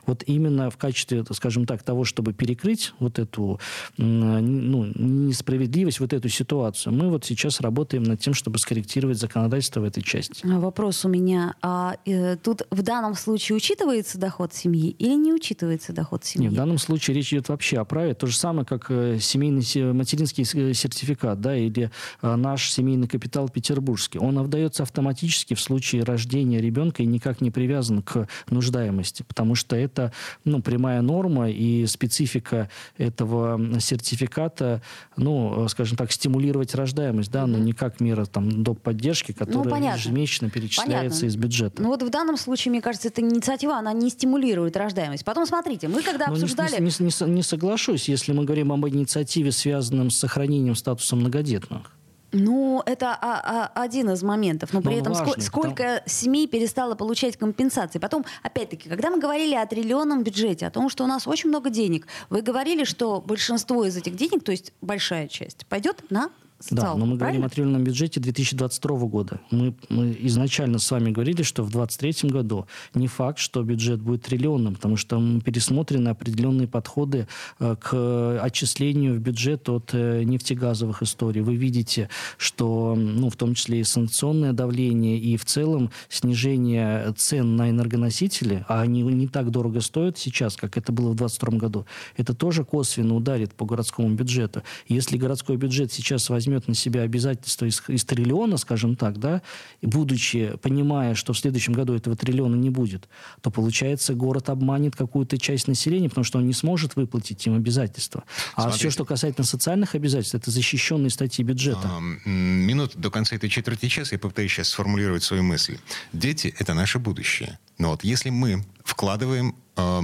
Вот 0.05 0.23
именно 0.25 0.69
в 0.69 0.77
качестве, 0.77 1.23
скажем 1.31 1.65
так, 1.65 1.83
того, 1.83 2.03
чтобы 2.03 2.33
перекрыть 2.33 2.93
вот 2.99 3.19
эту 3.19 3.59
ну, 3.97 4.85
несправедливость, 4.95 5.99
вот 5.99 6.13
эту 6.13 6.29
ситуацию, 6.29 6.93
мы 6.93 7.09
вот 7.09 7.25
сейчас 7.25 7.61
работаем 7.61 8.03
над 8.03 8.19
тем, 8.19 8.33
чтобы 8.33 8.59
скорректировать 8.59 9.17
законодательство 9.17 9.81
в 9.81 9.83
этой 9.83 10.01
части. 10.03 10.45
А 10.45 10.59
Вопрос 10.59 11.05
у 11.05 11.09
меня. 11.09 11.55
А 11.61 11.97
э, 12.05 12.35
тут 12.37 12.63
в 12.71 12.81
данном 12.81 13.15
случае 13.15 13.55
учитывается 13.55 14.17
доход 14.17 14.53
семьи 14.53 14.89
или 14.89 15.15
не 15.15 15.33
учитывается 15.33 15.93
доход 15.93 16.23
семьи? 16.23 16.45
Нет, 16.45 16.53
в 16.53 16.55
данном 16.55 16.77
случае 16.77 17.15
речь 17.15 17.33
идет 17.33 17.49
вообще 17.49 17.77
о 17.79 17.85
праве. 17.85 18.13
То 18.13 18.27
же 18.27 18.35
самое, 18.37 18.65
как 18.65 18.87
э, 18.89 19.17
семейный 19.19 19.61
се- 19.61 19.93
материнский 19.93 20.43
э, 20.43 20.73
сертификат, 20.73 21.41
да, 21.41 21.55
или 21.55 21.91
э, 22.21 22.35
наш 22.35 22.71
семейный 22.71 23.07
капитал 23.07 23.49
петербургский. 23.49 24.19
Он 24.19 24.39
выдается 24.39 24.83
автоматически 24.83 25.53
в 25.53 25.61
случае 25.61 26.03
рождения 26.03 26.61
ребенка 26.61 27.03
и 27.03 27.05
никак 27.05 27.41
не 27.41 27.51
привязан 27.51 28.01
к 28.01 28.27
нуждаемости, 28.49 29.23
потому 29.23 29.55
что 29.55 29.66
это 29.75 30.11
ну, 30.45 30.61
прямая 30.61 31.01
норма 31.01 31.49
и 31.49 31.85
специфика 31.85 32.69
этого 32.97 33.59
сертификата, 33.79 34.81
ну, 35.15 35.67
скажем 35.69 35.97
так, 35.97 36.11
стимулировать 36.11 36.73
рождаемость, 36.75 37.31
да, 37.31 37.45
но 37.47 37.57
не 37.57 37.73
как 37.73 37.99
мера 37.99 38.25
там, 38.25 38.63
доп. 38.63 38.79
поддержки, 38.81 39.31
которая 39.31 39.63
Ну, 39.63 39.69
понятно. 39.69 39.97
ежемесячно 39.99 40.49
перечисляется 40.49 41.21
Понятно. 41.21 41.25
из 41.25 41.35
бюджета. 41.35 41.81
Ну 41.81 41.89
вот 41.89 42.03
в 42.03 42.09
данном 42.09 42.37
случае, 42.37 42.71
мне 42.71 42.81
кажется, 42.81 43.07
эта 43.09 43.21
инициатива, 43.21 43.77
она 43.77 43.93
не 43.93 44.09
стимулирует 44.09 44.77
рождаемость. 44.77 45.25
Потом 45.25 45.45
смотрите, 45.45 45.87
мы 45.87 46.01
когда 46.03 46.27
Ну, 46.27 46.35
не- 46.35 46.43
обсуждали... 46.43 46.81
не, 46.81 46.91
не 47.05 47.11
со- 47.11 47.27
не 47.27 47.43
соглашусь, 47.43 48.07
если 48.09 48.31
мы 48.33 48.45
говорим 48.45 48.71
об 48.71 48.87
инициативе, 48.87 49.51
связанном 49.51 50.09
с 50.11 50.17
сохранением 50.17 50.75
статуса 50.75 51.15
многодетных. 51.15 51.91
Ну, 52.31 52.83
это 52.85 53.17
а- 53.21 53.71
а- 53.75 53.81
один 53.83 54.09
из 54.11 54.21
моментов. 54.21 54.73
Но 54.73 54.81
при 54.81 54.89
Но 54.89 54.95
он 54.95 55.01
этом 55.01 55.13
ско- 55.13 55.25
важный, 55.27 55.43
сколько 55.43 56.03
семей 56.05 56.47
перестало 56.47 56.95
получать 56.95 57.37
компенсации. 57.37 57.99
Потом, 57.99 58.25
опять-таки, 58.43 58.89
когда 58.89 59.09
мы 59.09 59.19
говорили 59.19 59.55
о 59.55 59.65
триллионном 59.65 60.23
бюджете, 60.23 60.67
о 60.67 60.71
том, 60.71 60.89
что 60.89 61.03
у 61.05 61.07
нас 61.07 61.25
очень 61.27 61.49
много 61.49 61.69
денег, 61.69 62.05
вы 62.29 62.41
говорили, 62.41 62.83
что 62.83 63.21
большинство 63.21 63.85
из 63.85 63.95
этих 63.95 64.15
денег, 64.15 64.43
то 64.43 64.51
есть 64.51 64.73
большая 64.81 65.27
часть, 65.27 65.65
пойдет 65.67 66.03
на 66.09 66.29
Да, 66.71 66.95
но 66.95 67.05
мы 67.05 67.17
правильно? 67.17 67.17
говорим 67.17 67.45
о 67.45 67.49
триллионном 67.49 67.83
бюджете 67.83 68.19
2022 68.19 68.97
года. 69.07 69.39
Мы, 69.51 69.75
мы 69.89 70.17
изначально 70.21 70.79
с 70.79 70.89
вами 70.89 71.11
говорили, 71.11 71.43
что 71.43 71.63
в 71.63 71.69
2023 71.71 72.29
году 72.31 72.67
не 72.95 73.07
факт, 73.07 73.37
что 73.37 73.61
бюджет 73.61 74.01
будет 74.01 74.23
триллионным, 74.23 74.75
потому 74.75 74.97
что 74.97 75.21
пересмотрены 75.45 76.09
определенные 76.09 76.67
подходы 76.67 77.27
э, 77.59 77.75
к 77.79 78.41
отчислению 78.41 79.15
в 79.15 79.19
бюджет 79.19 79.69
от 79.69 79.91
э, 79.93 80.23
нефтегазовых 80.23 81.03
историй. 81.03 81.41
Вы 81.41 81.55
видите, 81.55 82.09
что, 82.37 82.95
ну, 82.95 83.29
в 83.29 83.35
том 83.35 83.53
числе 83.53 83.81
и 83.81 83.83
санкционное 83.83 84.53
давление, 84.53 85.19
и 85.19 85.37
в 85.37 85.45
целом 85.45 85.91
снижение 86.09 87.13
цен 87.17 87.55
на 87.55 87.69
энергоносители, 87.69 88.65
а 88.67 88.81
они 88.81 89.03
не 89.03 89.27
так 89.27 89.51
дорого 89.51 89.79
стоят 89.81 90.17
сейчас, 90.17 90.55
как 90.55 90.77
это 90.77 90.91
было 90.91 91.11
в 91.11 91.15
2022 91.15 91.59
году, 91.59 91.85
это 92.15 92.33
тоже 92.33 92.65
косвенно 92.65 93.15
ударит 93.15 93.53
по 93.53 93.65
городскому 93.65 94.09
бюджету. 94.09 94.63
Если 94.87 95.17
городской 95.17 95.57
бюджет 95.57 95.93
сейчас 95.93 96.29
возьмет 96.29 96.46
на 96.47 96.73
себя 96.73 97.01
обязательства 97.01 97.65
из, 97.65 97.81
из 97.87 98.05
триллиона, 98.05 98.57
скажем 98.57 98.95
так, 98.95 99.19
да, 99.19 99.41
будучи, 99.81 100.53
понимая, 100.61 101.15
что 101.15 101.33
в 101.33 101.39
следующем 101.39 101.73
году 101.73 101.93
этого 101.93 102.15
триллиона 102.15 102.55
не 102.55 102.69
будет, 102.69 103.07
то 103.41 103.51
получается 103.51 104.13
город 104.13 104.49
обманет 104.49 104.95
какую-то 104.95 105.37
часть 105.37 105.67
населения, 105.67 106.09
потому 106.09 106.25
что 106.25 106.39
он 106.39 106.47
не 106.47 106.53
сможет 106.53 106.95
выплатить 106.95 107.45
им 107.45 107.55
обязательства. 107.55 108.23
А 108.55 108.61
Смотрите. 108.63 108.79
все, 108.79 108.89
что 108.91 109.05
касательно 109.05 109.45
социальных 109.45 109.95
обязательств, 109.95 110.35
это 110.35 110.51
защищенные 110.51 111.09
статьи 111.09 111.43
бюджета. 111.43 111.89
Минут 112.25 112.95
до 112.95 113.11
конца 113.11 113.35
этой 113.35 113.49
четверти 113.49 113.87
часа 113.87 114.15
я 114.15 114.19
попытаюсь 114.19 114.51
сейчас 114.51 114.69
сформулировать 114.69 115.23
свою 115.23 115.43
мысль. 115.43 115.77
Дети— 116.13 116.53
это 116.59 116.73
наше 116.73 116.99
будущее. 116.99 117.59
Но 117.77 117.91
вот 117.91 118.03
если 118.03 118.29
мы 118.29 118.65
вкладываем 118.83 119.55
э, 119.75 120.01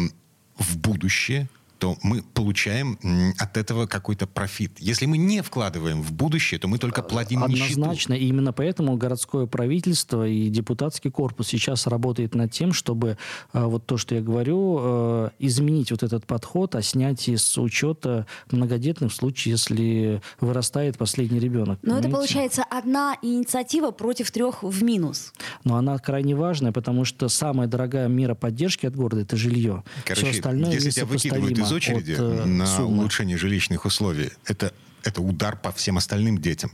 в 0.58 0.78
будущее 0.78 1.50
то 1.84 1.98
мы 2.02 2.22
получаем 2.22 2.98
от 3.38 3.58
этого 3.58 3.88
какой-то 3.88 4.26
профит. 4.26 4.72
Если 4.80 5.06
мы 5.06 5.18
не 5.18 5.42
вкладываем 5.42 6.02
в 6.02 6.14
будущее, 6.14 6.58
то 6.58 6.70
мы 6.70 6.78
только 6.78 7.02
э, 7.02 7.04
платим 7.04 7.44
Однозначно. 7.44 7.92
Нищету. 7.92 8.14
И 8.14 8.26
именно 8.26 8.54
поэтому 8.54 8.96
городское 8.96 9.48
правительство 9.48 10.26
и 10.26 10.48
депутатский 10.48 11.12
корпус 11.12 11.50
сейчас 11.50 11.86
работает 11.86 12.36
над 12.36 12.54
тем, 12.54 12.72
чтобы 12.72 13.18
э, 13.52 13.66
вот 13.66 13.86
то, 13.86 13.98
что 13.98 14.16
я 14.16 14.22
говорю, 14.22 14.78
э, 14.80 15.30
изменить 15.40 15.92
вот 15.92 16.04
этот 16.04 16.26
подход 16.26 16.74
о 16.76 16.82
снятии 16.82 17.36
с 17.36 17.58
учета 17.58 18.28
многодетных 18.50 19.12
в 19.12 19.16
случае, 19.16 19.52
если 19.52 20.22
вырастает 20.40 20.98
последний 20.98 21.40
ребенок. 21.40 21.80
Но 21.82 21.96
понимаете? 21.96 22.08
это 22.08 22.16
получается 22.16 22.64
одна 22.64 23.18
инициатива 23.22 23.92
против 23.92 24.32
трех 24.32 24.64
в 24.64 24.84
минус. 24.84 25.34
Но 25.66 25.76
она 25.76 25.98
крайне 25.98 26.34
важная, 26.34 26.72
потому 26.72 27.04
что 27.04 27.28
самая 27.28 27.68
дорогая 27.68 28.08
мера 28.08 28.36
поддержки 28.36 28.86
от 28.86 28.96
города– 28.96 29.22
это 29.24 29.36
жилье. 29.36 29.84
Короче, 30.06 30.28
Все 30.28 30.40
остальное 30.40 30.72
если 30.72 30.92
тебя 30.92 31.06
выкидывают 31.08 31.60
из 31.60 31.73
очереди 31.74 32.14
от, 32.14 32.20
э, 32.20 32.46
на 32.46 32.66
суммы. 32.66 33.00
улучшение 33.00 33.38
жилищных 33.38 33.86
условий, 33.86 34.32
это, 34.46 34.74
это 35.04 35.22
удар 35.22 35.58
по 35.58 35.72
всем 35.72 35.98
остальным 35.98 36.38
детям. 36.40 36.72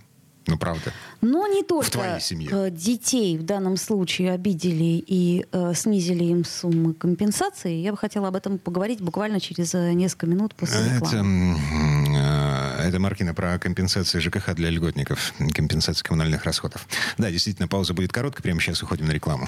Ну, 0.50 0.58
правда. 0.58 0.92
Но 1.22 1.46
не 1.48 1.64
только 1.64 1.86
в 1.86 1.90
твоей 1.92 2.20
семье. 2.20 2.50
Э, 2.52 2.70
детей 2.72 3.38
в 3.38 3.44
данном 3.44 3.78
случае 3.78 4.32
обидели 4.32 5.04
и 5.06 5.46
э, 5.52 5.74
снизили 5.76 6.24
им 6.24 6.44
суммы 6.44 6.94
компенсации. 6.94 7.76
Я 7.76 7.92
бы 7.92 7.98
хотела 7.98 8.30
об 8.30 8.36
этом 8.36 8.58
поговорить 8.58 9.00
буквально 9.00 9.40
через 9.40 9.76
э, 9.76 9.94
несколько 9.94 10.26
минут 10.26 10.56
после 10.56 10.96
рекламы. 10.96 11.58
Это, 12.10 12.88
это 12.88 13.00
Маркина 13.00 13.34
про 13.36 13.60
компенсацию 13.60 14.22
ЖКХ 14.22 14.56
для 14.56 14.72
льготников, 14.72 15.34
компенсацию 15.54 16.04
коммунальных 16.04 16.46
расходов. 16.46 16.88
Да, 17.18 17.30
действительно, 17.30 17.68
пауза 17.68 17.94
будет 17.94 18.12
короткая. 18.12 18.42
Прямо 18.42 18.60
сейчас 18.60 18.82
уходим 18.82 19.06
на 19.06 19.12
рекламу. 19.12 19.48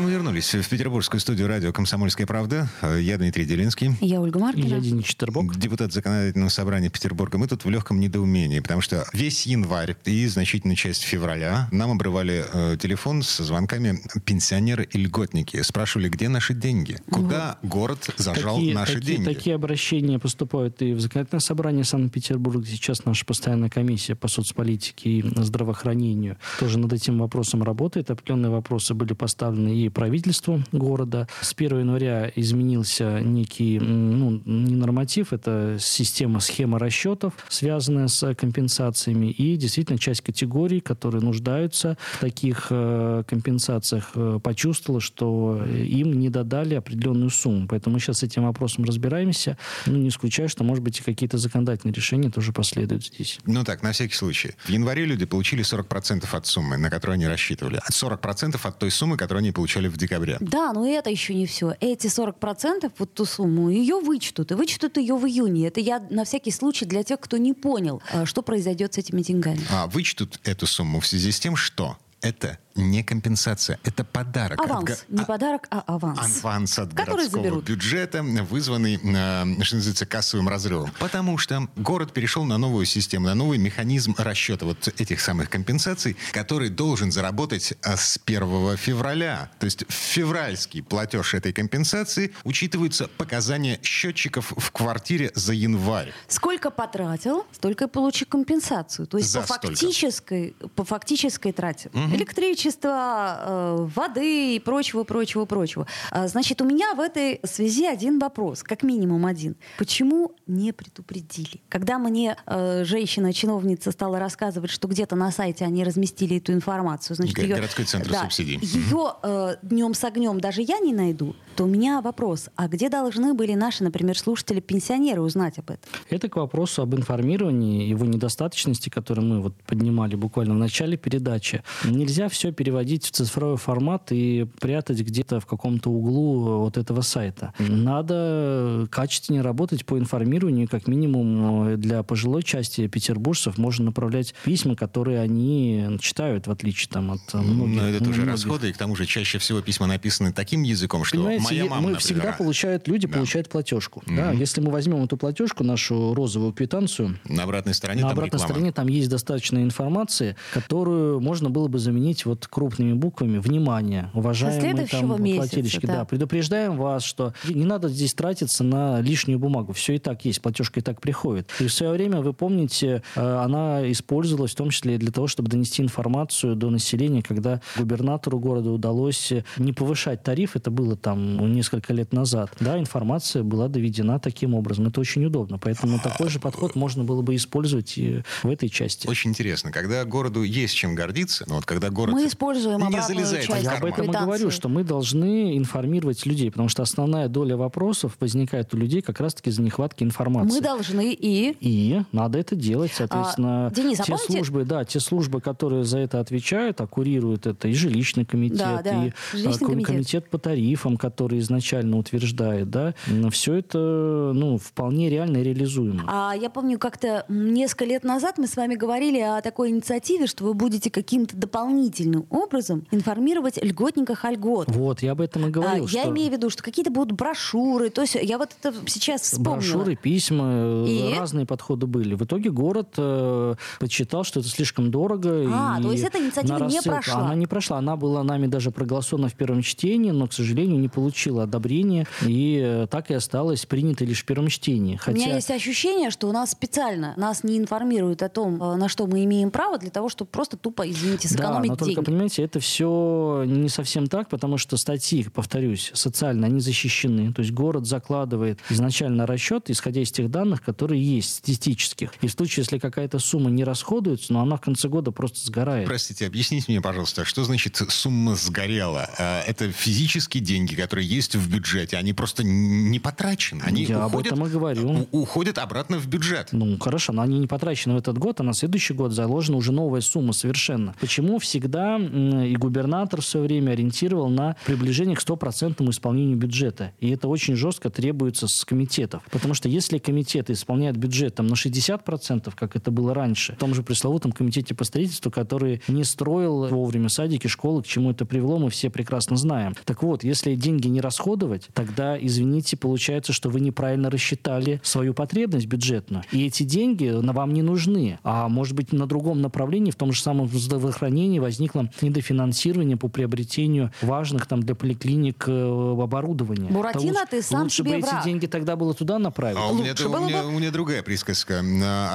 Мы 0.00 0.10
вернулись 0.10 0.54
в 0.54 0.68
петербургскую 0.68 1.20
студию 1.20 1.46
радио 1.46 1.72
«Комсомольская 1.72 2.26
правда». 2.26 2.68
Я 2.98 3.18
Дмитрий 3.18 3.44
Делинский. 3.44 3.96
Я 4.00 4.20
Ольга 4.20 4.38
Маркина. 4.38 4.64
Я 4.64 4.80
Денис 4.80 5.04
Четербок. 5.04 5.56
Депутат 5.58 5.92
законодательного 5.92 6.48
собрания 6.48 6.88
Петербурга. 6.88 7.36
Мы 7.36 7.46
тут 7.46 7.64
в 7.64 7.70
легком 7.70 8.00
недоумении, 8.00 8.60
потому 8.60 8.80
что 8.80 9.06
весь 9.12 9.46
январь 9.46 9.96
и 10.06 10.26
значительную 10.26 10.76
часть 10.76 11.02
февраля 11.02 11.68
нам 11.70 11.90
обрывали 11.90 12.44
э, 12.50 12.76
телефон 12.80 13.22
с 13.22 13.38
звонками 13.44 14.00
пенсионеры 14.24 14.88
и 14.90 14.96
льготники. 14.96 15.60
Спрашивали, 15.62 16.08
где 16.08 16.28
наши 16.28 16.54
деньги? 16.54 16.96
Куда 17.10 17.58
вот. 17.60 17.70
город 17.70 18.10
зажал 18.16 18.56
такие, 18.56 18.74
наши 18.74 18.94
такие, 18.94 19.16
деньги? 19.16 19.34
Такие 19.34 19.54
обращения 19.54 20.18
поступают 20.18 20.80
и 20.80 20.94
в 20.94 21.00
законодательное 21.00 21.40
собрание 21.40 21.84
Санкт-Петербурга. 21.84 22.64
Сейчас 22.64 23.04
наша 23.04 23.26
постоянная 23.26 23.68
комиссия 23.68 24.14
по 24.14 24.28
соцполитике 24.28 25.10
и 25.10 25.24
здравоохранению 25.36 26.38
тоже 26.58 26.78
над 26.78 26.92
этим 26.92 27.18
вопросом 27.18 27.62
работает. 27.62 28.10
Определенные 28.10 28.50
вопросы 28.50 28.94
были 28.94 29.12
поставлены 29.12 29.76
и 29.76 29.89
правительству 29.90 30.62
города. 30.72 31.28
С 31.40 31.52
1 31.56 31.80
января 31.80 32.30
изменился 32.34 33.20
некий 33.20 33.78
ну, 33.78 34.42
не 34.44 34.76
норматив, 34.76 35.32
это 35.32 35.76
система, 35.80 36.40
схема 36.40 36.78
расчетов, 36.78 37.34
связанная 37.48 38.08
с 38.08 38.34
компенсациями. 38.34 39.30
И 39.30 39.56
действительно 39.56 39.98
часть 39.98 40.22
категорий, 40.22 40.80
которые 40.80 41.22
нуждаются 41.22 41.96
в 42.14 42.20
таких 42.20 42.68
э, 42.70 43.22
компенсациях, 43.26 44.10
э, 44.14 44.38
почувствовала, 44.42 45.00
что 45.00 45.64
им 45.66 46.18
не 46.18 46.30
додали 46.30 46.74
определенную 46.74 47.30
сумму. 47.30 47.66
Поэтому 47.68 47.94
мы 47.94 48.00
сейчас 48.00 48.18
с 48.18 48.22
этим 48.22 48.44
вопросом 48.44 48.84
разбираемся. 48.84 49.56
Ну, 49.86 49.96
не 49.96 50.08
исключаю, 50.08 50.48
что, 50.48 50.64
может 50.64 50.82
быть, 50.82 51.00
и 51.00 51.02
какие-то 51.02 51.38
законодательные 51.38 51.94
решения 51.94 52.30
тоже 52.30 52.52
последуют 52.52 53.06
здесь. 53.06 53.38
Ну 53.46 53.64
так, 53.64 53.82
на 53.82 53.92
всякий 53.92 54.14
случай. 54.14 54.54
В 54.64 54.68
январе 54.68 55.04
люди 55.04 55.24
получили 55.26 55.64
40% 55.64 56.26
от 56.30 56.46
суммы, 56.46 56.76
на 56.76 56.90
которую 56.90 57.14
они 57.14 57.26
рассчитывали. 57.26 57.80
40% 57.90 58.58
от 58.62 58.78
той 58.78 58.90
суммы, 58.90 59.16
которую 59.16 59.40
они 59.40 59.52
получали 59.52 59.79
в 59.88 59.96
декабре. 59.96 60.36
Да, 60.40 60.72
но 60.72 60.86
это 60.86 61.10
еще 61.10 61.34
не 61.34 61.46
все. 61.46 61.74
Эти 61.80 62.06
40%, 62.06 62.90
вот 62.98 63.14
ту 63.14 63.24
сумму, 63.24 63.70
ее 63.70 64.00
вычтут. 64.00 64.52
И 64.52 64.54
вычтут 64.54 64.96
ее 64.96 65.14
в 65.14 65.26
июне. 65.26 65.68
Это 65.68 65.80
я 65.80 66.02
на 66.10 66.24
всякий 66.24 66.50
случай 66.50 66.84
для 66.84 67.02
тех, 67.02 67.20
кто 67.20 67.36
не 67.36 67.52
понял, 67.52 68.02
э, 68.12 68.24
что 68.26 68.42
произойдет 68.42 68.94
с 68.94 68.98
этими 68.98 69.22
деньгами. 69.22 69.60
А 69.70 69.86
вычтут 69.86 70.40
эту 70.44 70.66
сумму 70.66 71.00
в 71.00 71.06
связи 71.06 71.32
с 71.32 71.40
тем, 71.40 71.56
что 71.56 71.96
это 72.20 72.58
не 72.74 73.02
компенсация, 73.02 73.78
это 73.84 74.04
подарок. 74.04 74.60
Аванс. 74.60 74.90
От, 74.90 75.08
не 75.08 75.24
подарок, 75.24 75.66
а 75.70 75.80
аванс. 75.86 76.40
Аванс 76.42 76.78
от 76.78 76.90
Который 76.90 77.16
городского 77.16 77.42
заберут. 77.42 77.64
бюджета, 77.64 78.22
вызванный, 78.22 78.94
э, 78.94 79.62
что 79.62 79.76
называется, 79.76 80.06
кассовым 80.06 80.48
разрывом. 80.48 80.90
Потому 80.98 81.38
что 81.38 81.68
город 81.76 82.12
перешел 82.12 82.44
на 82.44 82.58
новую 82.58 82.86
систему, 82.86 83.26
на 83.26 83.34
новый 83.34 83.58
механизм 83.58 84.14
расчета 84.16 84.66
вот 84.66 84.88
этих 85.00 85.20
самых 85.20 85.50
компенсаций, 85.50 86.16
который 86.32 86.68
должен 86.68 87.12
заработать 87.12 87.72
э, 87.82 87.96
с 87.96 88.18
1 88.24 88.76
февраля. 88.76 89.50
То 89.58 89.64
есть 89.64 89.84
февральский 89.88 90.82
платеж 90.82 91.34
этой 91.34 91.52
компенсации 91.52 92.32
учитываются 92.44 93.08
показания 93.08 93.80
счетчиков 93.82 94.52
в 94.56 94.70
квартире 94.70 95.32
за 95.34 95.52
январь. 95.52 96.12
Сколько 96.28 96.70
потратил, 96.70 97.46
столько 97.52 97.84
и 97.84 97.88
получи 97.88 98.24
компенсацию. 98.24 99.06
То 99.06 99.18
есть 99.18 99.34
по 99.34 99.42
фактической, 99.42 100.54
по 100.74 100.84
фактической 100.84 101.52
трате. 101.52 101.90
Угу. 101.92 102.16
Электричество, 102.16 102.59
количество 102.60 103.38
э, 103.40 103.86
воды 103.94 104.56
и 104.56 104.60
прочего, 104.60 105.04
прочего, 105.04 105.44
прочего. 105.46 105.86
А, 106.10 106.28
значит, 106.28 106.60
у 106.60 106.64
меня 106.64 106.94
в 106.94 107.00
этой 107.00 107.40
связи 107.44 107.86
один 107.86 108.18
вопрос, 108.18 108.62
как 108.62 108.82
минимум 108.82 109.26
один. 109.26 109.56
Почему 109.78 110.32
не 110.46 110.72
предупредили? 110.72 111.62
Когда 111.68 111.98
мне 111.98 112.36
э, 112.46 112.84
женщина-чиновница 112.84 113.92
стала 113.92 114.18
рассказывать, 114.18 114.70
что 114.70 114.88
где-то 114.88 115.16
на 115.16 115.30
сайте 115.32 115.64
они 115.64 115.84
разместили 115.84 116.36
эту 116.36 116.52
информацию, 116.52 117.16
значит, 117.16 117.34
Г- 117.34 117.42
ее, 117.42 117.56
городской 117.56 117.84
центр 117.84 118.10
да, 118.10 118.22
субсидий. 118.22 118.58
Ее 118.60 119.14
э, 119.22 119.56
днем 119.62 119.94
с 119.94 120.04
огнем 120.04 120.40
даже 120.40 120.62
я 120.62 120.78
не 120.80 120.92
найду, 120.92 121.34
то 121.56 121.64
у 121.64 121.66
меня 121.66 122.00
вопрос, 122.00 122.48
а 122.56 122.68
где 122.68 122.88
должны 122.88 123.34
были 123.34 123.54
наши, 123.54 123.84
например, 123.84 124.18
слушатели-пенсионеры 124.18 125.20
узнать 125.20 125.58
об 125.58 125.70
этом? 125.70 125.90
Это 126.08 126.28
к 126.28 126.36
вопросу 126.36 126.82
об 126.82 126.94
информировании, 126.94 127.88
его 127.88 128.06
недостаточности, 128.06 128.88
который 128.88 129.24
мы 129.24 129.40
вот 129.40 129.54
поднимали 129.66 130.14
буквально 130.14 130.54
в 130.54 130.58
начале 130.58 130.96
передачи. 130.96 131.62
Нельзя 131.84 132.28
все 132.28 132.52
переводить 132.52 133.06
в 133.06 133.10
цифровой 133.10 133.56
формат 133.56 134.12
и 134.12 134.46
прятать 134.60 135.00
где-то 135.00 135.40
в 135.40 135.46
каком-то 135.46 135.90
углу 135.90 136.60
вот 136.60 136.76
этого 136.78 137.02
сайта. 137.02 137.52
Надо 137.58 138.86
качественнее 138.90 139.42
работать 139.42 139.84
по 139.84 139.98
информированию, 139.98 140.68
как 140.68 140.86
минимум 140.86 141.80
для 141.80 142.02
пожилой 142.02 142.42
части 142.42 142.86
петербуржцев 142.86 143.58
можно 143.58 143.86
направлять 143.86 144.34
письма, 144.44 144.76
которые 144.76 145.20
они 145.20 145.98
читают, 146.00 146.46
в 146.46 146.50
отличие 146.50 146.88
там, 146.90 147.10
от 147.10 147.34
многих. 147.34 147.76
Но 147.82 147.88
это 147.88 148.04
тоже 148.04 148.24
расходы, 148.24 148.70
и 148.70 148.72
к 148.72 148.78
тому 148.78 148.96
же 148.96 149.06
чаще 149.06 149.38
всего 149.38 149.60
письма 149.60 149.86
написаны 149.86 150.32
таким 150.32 150.62
языком, 150.62 151.04
что 151.04 151.16
понимаете, 151.16 151.39
Моя 151.44 151.64
мама, 151.64 151.74
мы 151.76 151.90
например, 151.92 151.98
всегда 152.00 152.32
получают, 152.32 152.88
люди 152.88 153.06
да. 153.06 153.14
получают 153.14 153.48
платежку. 153.48 154.02
Mm-hmm. 154.06 154.16
Да? 154.16 154.30
Если 154.32 154.60
мы 154.60 154.70
возьмем 154.70 155.04
эту 155.04 155.16
платежку, 155.16 155.64
нашу 155.64 156.14
розовую 156.14 156.52
квитанцию... 156.52 157.18
На 157.24 157.44
обратной 157.44 157.74
стороне 157.74 158.02
На 158.02 158.08
там 158.08 158.18
обратной 158.18 158.38
реклама. 158.38 158.52
стороне 158.52 158.72
там 158.72 158.88
есть 158.88 159.08
достаточно 159.08 159.62
информации, 159.62 160.36
которую 160.52 161.20
можно 161.20 161.50
было 161.50 161.68
бы 161.68 161.78
заменить 161.78 162.24
вот 162.24 162.46
крупными 162.46 162.92
буквами. 162.92 163.38
Внимание, 163.38 164.10
уважаемые 164.14 164.86
там 164.86 165.22
месяца, 165.22 165.48
плательщики. 165.48 165.86
Да. 165.86 165.96
да, 165.96 166.04
предупреждаем 166.04 166.76
вас, 166.76 167.02
что 167.02 167.34
не 167.48 167.64
надо 167.64 167.88
здесь 167.88 168.14
тратиться 168.14 168.64
на 168.64 169.00
лишнюю 169.00 169.38
бумагу. 169.38 169.72
Все 169.72 169.94
и 169.94 169.98
так 169.98 170.24
есть, 170.24 170.40
платежка 170.40 170.80
и 170.80 170.82
так 170.82 171.00
приходит. 171.00 171.50
И 171.60 171.66
в 171.66 171.72
свое 171.72 171.92
время, 171.92 172.20
вы 172.20 172.32
помните, 172.32 173.02
э, 173.14 173.36
она 173.36 173.90
использовалась 173.90 174.52
в 174.52 174.56
том 174.56 174.70
числе 174.70 174.98
для 174.98 175.10
того, 175.10 175.26
чтобы 175.26 175.48
донести 175.48 175.82
информацию 175.82 176.56
до 176.56 176.70
населения, 176.70 177.22
когда 177.22 177.60
губернатору 177.76 178.38
города 178.38 178.70
удалось 178.70 179.32
не 179.56 179.72
повышать 179.72 180.22
тариф, 180.22 180.56
это 180.56 180.70
было 180.70 180.96
там 180.96 181.29
несколько 181.30 181.92
лет 181.92 182.12
назад. 182.12 182.50
Да, 182.60 182.78
информация 182.78 183.42
была 183.42 183.68
доведена 183.68 184.18
таким 184.18 184.54
образом. 184.54 184.86
Это 184.86 185.00
очень 185.00 185.24
удобно. 185.24 185.58
Поэтому 185.58 185.98
такой 185.98 186.28
же 186.28 186.40
подход 186.40 186.74
можно 186.74 187.04
было 187.04 187.22
бы 187.22 187.34
использовать 187.34 187.96
и 187.98 188.22
в 188.42 188.48
этой 188.48 188.68
части. 188.68 189.06
Очень 189.06 189.30
интересно. 189.30 189.72
Когда 189.72 190.04
городу 190.04 190.42
есть 190.42 190.74
чем 190.74 190.94
гордиться, 190.94 191.44
но 191.48 191.56
вот 191.56 191.66
когда 191.66 191.90
город 191.90 192.14
мы 192.14 192.26
используем 192.26 192.80
не 192.88 193.02
залезает 193.02 193.44
часть 193.44 193.64
Я 193.64 193.72
об 193.72 193.84
этом 193.84 194.10
и 194.10 194.12
говорю, 194.12 194.50
что 194.50 194.68
мы 194.68 194.84
должны 194.84 195.56
информировать 195.56 196.26
людей, 196.26 196.50
потому 196.50 196.68
что 196.68 196.82
основная 196.82 197.28
доля 197.28 197.56
вопросов 197.56 198.16
возникает 198.20 198.74
у 198.74 198.76
людей 198.76 199.02
как 199.02 199.20
раз-таки 199.20 199.50
из-за 199.50 199.62
нехватки 199.62 200.02
информации. 200.02 200.56
Мы 200.56 200.60
должны 200.60 201.12
и... 201.12 201.56
И 201.60 202.02
надо 202.12 202.38
это 202.38 202.56
делать, 202.56 202.92
соответственно. 202.94 203.68
А, 203.68 203.70
Денис, 203.70 204.00
а 204.00 204.04
те 204.04 204.12
помните... 204.12 204.32
службы, 204.32 204.64
да, 204.64 204.84
те 204.84 205.00
службы, 205.00 205.40
которые 205.40 205.84
за 205.84 205.98
это 205.98 206.20
отвечают, 206.20 206.80
а 206.80 206.86
курируют 206.86 207.46
это 207.46 207.68
и 207.68 207.74
жилищный 207.74 208.24
комитет, 208.24 208.58
да, 208.58 208.82
да. 208.82 209.06
и 209.06 209.12
жилищный 209.32 209.66
комитет. 209.66 209.86
комитет 209.86 210.30
по 210.30 210.38
тарифам, 210.38 210.96
который 210.96 211.19
изначально 211.28 211.98
утверждает, 211.98 212.70
да, 212.70 212.94
все 213.30 213.54
это, 213.54 214.32
ну, 214.34 214.58
вполне 214.58 215.08
реально 215.10 215.38
реализуемо. 215.38 216.04
А 216.06 216.34
я 216.34 216.50
помню, 216.50 216.78
как-то 216.78 217.24
несколько 217.28 217.84
лет 217.84 218.04
назад 218.04 218.38
мы 218.38 218.46
с 218.46 218.56
вами 218.56 218.74
говорили 218.74 219.20
о 219.20 219.40
такой 219.40 219.70
инициативе, 219.70 220.26
что 220.26 220.44
вы 220.44 220.54
будете 220.54 220.90
каким-то 220.90 221.36
дополнительным 221.36 222.26
образом 222.30 222.86
информировать 222.90 223.62
льготниках 223.62 224.24
о 224.24 224.32
льгот. 224.32 224.68
Вот, 224.68 225.02
я 225.02 225.12
об 225.12 225.20
этом 225.20 225.46
и 225.46 225.50
говорил. 225.50 225.84
А, 225.84 225.88
что... 225.88 225.98
Я 225.98 226.08
имею 226.08 226.30
в 226.30 226.32
виду, 226.32 226.50
что 226.50 226.62
какие-то 226.62 226.90
будут 226.90 227.16
брошюры, 227.16 227.90
то 227.90 228.02
есть 228.02 228.16
я 228.20 228.38
вот 228.38 228.50
это 228.60 228.74
сейчас 228.86 229.22
вспомнила. 229.22 229.54
Брошюры, 229.54 229.96
письма, 229.96 230.84
и? 230.86 231.14
разные 231.18 231.46
подходы 231.46 231.86
были. 231.86 232.14
В 232.14 232.24
итоге 232.24 232.50
город 232.50 232.94
э, 232.96 233.54
подсчитал, 233.78 234.24
что 234.24 234.40
это 234.40 234.48
слишком 234.48 234.90
дорого. 234.90 235.46
А, 235.52 235.80
то 235.80 235.92
есть 235.92 236.04
эта 236.04 236.18
инициатива 236.18 236.66
не 236.66 236.80
прошла? 236.82 237.20
Она 237.20 237.34
не 237.34 237.46
прошла. 237.46 237.78
Она 237.78 237.96
была 237.96 238.22
нами 238.22 238.46
даже 238.46 238.70
проголосована 238.70 239.28
в 239.28 239.34
первом 239.34 239.62
чтении, 239.62 240.10
но, 240.10 240.26
к 240.26 240.32
сожалению, 240.32 240.78
не 240.78 240.88
получила 241.10 241.42
одобрения 241.42 242.06
и 242.24 242.60
э, 242.62 242.86
так 242.88 243.10
и 243.10 243.14
осталась 243.14 243.66
принятой 243.66 244.06
лишь 244.06 244.22
в 244.22 244.24
первом 244.24 244.46
чтении. 244.46 244.94
Хотя... 244.94 245.18
У 245.18 245.20
меня 245.20 245.34
есть 245.34 245.50
ощущение, 245.50 246.10
что 246.10 246.28
у 246.28 246.32
нас 246.32 246.52
специально 246.52 247.14
нас 247.16 247.42
не 247.42 247.58
информируют 247.58 248.22
о 248.22 248.28
том, 248.28 248.62
э, 248.62 248.76
на 248.76 248.88
что 248.88 249.08
мы 249.08 249.24
имеем 249.24 249.50
право, 249.50 249.76
для 249.76 249.90
того, 249.90 250.08
чтобы 250.08 250.30
просто 250.30 250.56
тупо, 250.56 250.88
извините, 250.88 251.26
сэкономить 251.26 251.70
да, 251.70 251.76
но 251.76 251.76
только, 251.76 252.02
понимаете, 252.02 252.44
это 252.44 252.60
все 252.60 253.42
не 253.44 253.68
совсем 253.68 254.06
так, 254.06 254.28
потому 254.28 254.56
что 254.56 254.76
статьи, 254.76 255.26
повторюсь, 255.34 255.90
социально, 255.94 256.46
они 256.46 256.60
защищены. 256.60 257.32
То 257.32 257.42
есть 257.42 257.52
город 257.52 257.86
закладывает 257.86 258.60
изначально 258.68 259.26
расчет, 259.26 259.68
исходя 259.68 260.00
из 260.00 260.12
тех 260.12 260.30
данных, 260.30 260.62
которые 260.62 261.02
есть, 261.02 261.38
статистических. 261.38 262.12
И 262.20 262.28
в 262.28 262.30
случае, 262.30 262.62
если 262.62 262.78
какая-то 262.78 263.18
сумма 263.18 263.50
не 263.50 263.64
расходуется, 263.64 264.32
но 264.32 264.42
она 264.42 264.56
в 264.56 264.60
конце 264.60 264.88
года 264.88 265.10
просто 265.10 265.44
сгорает. 265.44 265.88
Простите, 265.88 266.26
объясните 266.26 266.66
мне, 266.68 266.80
пожалуйста, 266.80 267.24
что 267.24 267.42
значит 267.42 267.76
сумма 267.88 268.36
сгорела? 268.36 269.10
А, 269.18 269.42
это 269.42 269.72
физические 269.72 270.42
деньги, 270.42 270.74
которые 270.74 270.99
есть 271.02 271.34
в 271.34 271.50
бюджете, 271.50 271.96
они 271.96 272.12
просто 272.12 272.42
не 272.44 272.98
потрачены. 272.98 273.62
Они 273.64 273.84
Я 273.84 274.06
уходят, 274.06 274.32
об 274.32 274.38
этом 274.38 274.46
и 274.46 274.50
говорю. 274.50 275.08
Уходят 275.12 275.58
обратно 275.58 275.98
в 275.98 276.06
бюджет. 276.06 276.48
Ну, 276.52 276.78
хорошо, 276.78 277.12
но 277.12 277.22
они 277.22 277.38
не 277.38 277.46
потрачены 277.46 277.94
в 277.94 277.98
этот 277.98 278.18
год, 278.18 278.40
а 278.40 278.42
на 278.42 278.54
следующий 278.54 278.94
год 278.94 279.12
заложена 279.12 279.56
уже 279.56 279.72
новая 279.72 280.00
сумма 280.00 280.32
совершенно. 280.32 280.94
Почему 281.00 281.38
всегда 281.38 281.98
и 281.98 282.56
губернатор 282.56 283.20
все 283.20 283.40
время 283.40 283.72
ориентировал 283.72 284.28
на 284.28 284.56
приближение 284.66 285.16
к 285.16 285.20
стопроцентному 285.20 285.90
исполнению 285.90 286.36
бюджета? 286.36 286.92
И 287.00 287.10
это 287.10 287.28
очень 287.28 287.56
жестко 287.56 287.90
требуется 287.90 288.46
с 288.48 288.64
комитетов. 288.64 289.22
Потому 289.30 289.54
что 289.54 289.68
если 289.68 289.98
комитеты 289.98 290.52
исполняют 290.52 290.96
бюджет 290.96 291.34
там, 291.34 291.46
на 291.46 291.54
60%, 291.54 292.52
как 292.54 292.76
это 292.76 292.90
было 292.90 293.14
раньше, 293.14 293.54
в 293.54 293.58
том 293.58 293.74
же 293.74 293.82
пресловутом 293.82 294.32
комитете 294.32 294.74
по 294.74 294.84
строительству, 294.84 295.30
который 295.30 295.82
не 295.88 296.04
строил 296.04 296.68
вовремя 296.68 297.08
садики, 297.08 297.46
школы, 297.46 297.82
к 297.82 297.86
чему 297.86 298.10
это 298.10 298.24
привело, 298.24 298.58
мы 298.58 298.70
все 298.70 298.90
прекрасно 298.90 299.36
знаем. 299.36 299.74
Так 299.84 300.02
вот, 300.02 300.24
если 300.24 300.54
деньги 300.54 300.88
не 300.90 301.00
расходовать, 301.00 301.68
тогда, 301.72 302.18
извините, 302.18 302.76
получается, 302.76 303.32
что 303.32 303.48
вы 303.48 303.60
неправильно 303.60 304.10
рассчитали 304.10 304.80
свою 304.82 305.14
потребность 305.14 305.66
бюджетную. 305.66 306.24
И 306.32 306.46
эти 306.46 306.62
деньги 306.62 307.08
на 307.08 307.32
вам 307.32 307.54
не 307.54 307.62
нужны. 307.62 308.18
А 308.22 308.48
может 308.48 308.74
быть, 308.74 308.92
на 308.92 309.06
другом 309.06 309.40
направлении, 309.40 309.90
в 309.90 309.96
том 309.96 310.12
же 310.12 310.22
самом 310.22 310.48
здравоохранении 310.48 311.38
возникло 311.38 311.90
недофинансирование 312.00 312.96
по 312.96 313.08
приобретению 313.08 313.92
важных 314.02 314.46
там 314.46 314.62
для 314.62 314.74
поликлиник 314.74 315.44
э, 315.46 315.96
оборудования. 316.02 316.70
Буратино, 316.70 317.24
ты 317.28 317.42
сам 317.42 317.64
лучше 317.64 317.76
себе 317.76 317.96
бы 317.96 318.00
враг. 318.00 318.20
эти 318.20 318.24
деньги 318.24 318.46
тогда 318.46 318.76
было 318.76 318.94
туда 318.94 319.18
направить. 319.18 319.58
А 319.58 319.68
у 319.68 319.74
меня, 319.74 319.94
у, 319.94 320.26
меня, 320.26 320.44
у 320.44 320.50
меня 320.50 320.70
другая 320.70 321.02
присказка. 321.02 321.60